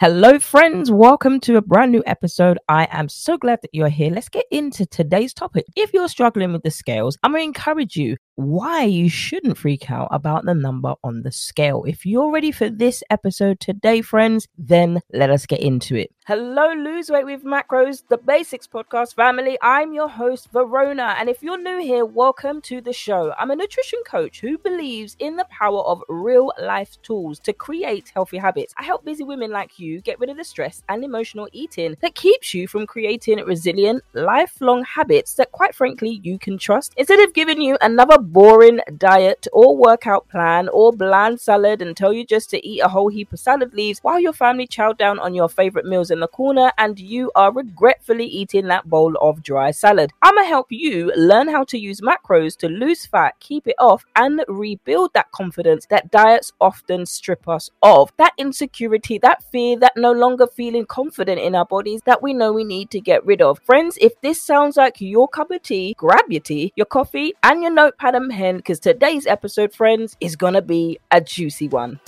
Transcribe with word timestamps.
Hello, 0.00 0.38
friends. 0.38 0.90
Welcome 0.90 1.40
to 1.40 1.58
a 1.58 1.60
brand 1.60 1.92
new 1.92 2.02
episode. 2.06 2.58
I 2.70 2.88
am 2.90 3.10
so 3.10 3.36
glad 3.36 3.58
that 3.60 3.74
you're 3.74 3.90
here. 3.90 4.10
Let's 4.10 4.30
get 4.30 4.46
into 4.50 4.86
today's 4.86 5.34
topic. 5.34 5.66
If 5.76 5.92
you're 5.92 6.08
struggling 6.08 6.54
with 6.54 6.62
the 6.62 6.70
scales, 6.70 7.18
I'm 7.22 7.32
going 7.32 7.42
to 7.42 7.58
encourage 7.58 7.96
you 7.96 8.16
why 8.36 8.84
you 8.84 9.08
shouldn't 9.08 9.58
freak 9.58 9.90
out 9.90 10.08
about 10.10 10.44
the 10.44 10.54
number 10.54 10.94
on 11.04 11.22
the 11.22 11.32
scale. 11.32 11.84
If 11.86 12.06
you're 12.06 12.30
ready 12.30 12.50
for 12.50 12.70
this 12.70 13.02
episode 13.10 13.60
today, 13.60 14.00
friends, 14.00 14.46
then 14.56 15.00
let 15.12 15.30
us 15.30 15.46
get 15.46 15.60
into 15.60 15.96
it. 15.96 16.10
Hello, 16.26 16.72
Lose 16.72 17.10
Weight 17.10 17.24
with 17.24 17.42
Macros, 17.42 18.04
the 18.08 18.16
Basics 18.16 18.68
Podcast 18.68 19.14
family. 19.16 19.58
I'm 19.62 19.92
your 19.92 20.08
host, 20.08 20.48
Verona. 20.52 21.16
And 21.18 21.28
if 21.28 21.42
you're 21.42 21.60
new 21.60 21.80
here, 21.82 22.04
welcome 22.04 22.60
to 22.62 22.80
the 22.80 22.92
show. 22.92 23.32
I'm 23.36 23.50
a 23.50 23.56
nutrition 23.56 24.00
coach 24.06 24.40
who 24.40 24.56
believes 24.56 25.16
in 25.18 25.34
the 25.34 25.46
power 25.50 25.80
of 25.80 26.02
real 26.08 26.52
life 26.62 26.96
tools 27.02 27.40
to 27.40 27.52
create 27.52 28.12
healthy 28.14 28.38
habits. 28.38 28.72
I 28.78 28.84
help 28.84 29.04
busy 29.04 29.24
women 29.24 29.50
like 29.50 29.80
you 29.80 30.00
get 30.00 30.20
rid 30.20 30.30
of 30.30 30.36
the 30.36 30.44
stress 30.44 30.84
and 30.88 31.02
emotional 31.02 31.48
eating 31.52 31.96
that 32.00 32.14
keeps 32.14 32.54
you 32.54 32.68
from 32.68 32.86
creating 32.86 33.38
resilient, 33.44 34.04
lifelong 34.12 34.84
habits 34.84 35.34
that, 35.34 35.50
quite 35.50 35.74
frankly, 35.74 36.20
you 36.22 36.38
can 36.38 36.58
trust. 36.58 36.94
Instead 36.96 37.18
of 37.20 37.34
giving 37.34 37.60
you 37.60 37.76
another 37.80 38.18
boring 38.32 38.78
diet 38.96 39.48
or 39.52 39.76
workout 39.76 40.28
plan 40.28 40.68
or 40.68 40.92
bland 40.92 41.40
salad 41.40 41.82
and 41.82 41.96
tell 41.96 42.12
you 42.12 42.24
just 42.24 42.48
to 42.48 42.64
eat 42.64 42.80
a 42.80 42.88
whole 42.88 43.08
heap 43.08 43.32
of 43.32 43.40
salad 43.40 43.74
leaves 43.74 43.98
while 44.00 44.20
your 44.20 44.32
family 44.32 44.68
chow 44.68 44.92
down 44.92 45.18
on 45.18 45.34
your 45.34 45.48
favorite 45.48 45.84
meals 45.84 46.12
in 46.12 46.20
the 46.20 46.28
corner 46.28 46.70
and 46.78 47.00
you 47.00 47.32
are 47.34 47.52
regretfully 47.52 48.24
eating 48.26 48.68
that 48.68 48.88
bowl 48.88 49.16
of 49.20 49.42
dry 49.42 49.72
salad. 49.72 50.12
I'm 50.22 50.36
gonna 50.36 50.46
help 50.46 50.68
you 50.70 51.12
learn 51.16 51.48
how 51.48 51.64
to 51.64 51.78
use 51.78 52.00
macros 52.00 52.56
to 52.58 52.68
lose 52.68 53.04
fat, 53.04 53.34
keep 53.40 53.66
it 53.66 53.74
off, 53.80 54.04
and 54.14 54.44
rebuild 54.46 55.12
that 55.14 55.32
confidence 55.32 55.86
that 55.86 56.12
diets 56.12 56.52
often 56.60 57.06
strip 57.06 57.48
us 57.48 57.70
of. 57.82 58.12
That 58.16 58.34
insecurity, 58.38 59.18
that 59.18 59.42
fear, 59.50 59.76
that 59.80 59.96
no 59.96 60.12
longer 60.12 60.46
feeling 60.46 60.86
confident 60.86 61.40
in 61.40 61.56
our 61.56 61.66
bodies 61.66 62.02
that 62.04 62.22
we 62.22 62.32
know 62.32 62.52
we 62.52 62.64
need 62.64 62.90
to 62.90 63.00
get 63.00 63.24
rid 63.26 63.42
of. 63.42 63.58
Friends, 63.64 63.98
if 64.00 64.20
this 64.20 64.40
sounds 64.40 64.76
like 64.76 65.00
your 65.00 65.26
cup 65.26 65.50
of 65.50 65.62
tea, 65.62 65.94
grab 65.98 66.26
your 66.28 66.40
tea, 66.40 66.72
your 66.76 66.86
coffee, 66.86 67.34
and 67.42 67.62
your 67.62 67.72
notepad 67.72 68.09
and 68.14 68.30
pen 68.30 68.56
because 68.56 68.80
today's 68.80 69.26
episode, 69.26 69.74
friends, 69.74 70.16
is 70.20 70.36
gonna 70.36 70.62
be 70.62 70.98
a 71.10 71.20
juicy 71.20 71.68
one. 71.68 72.00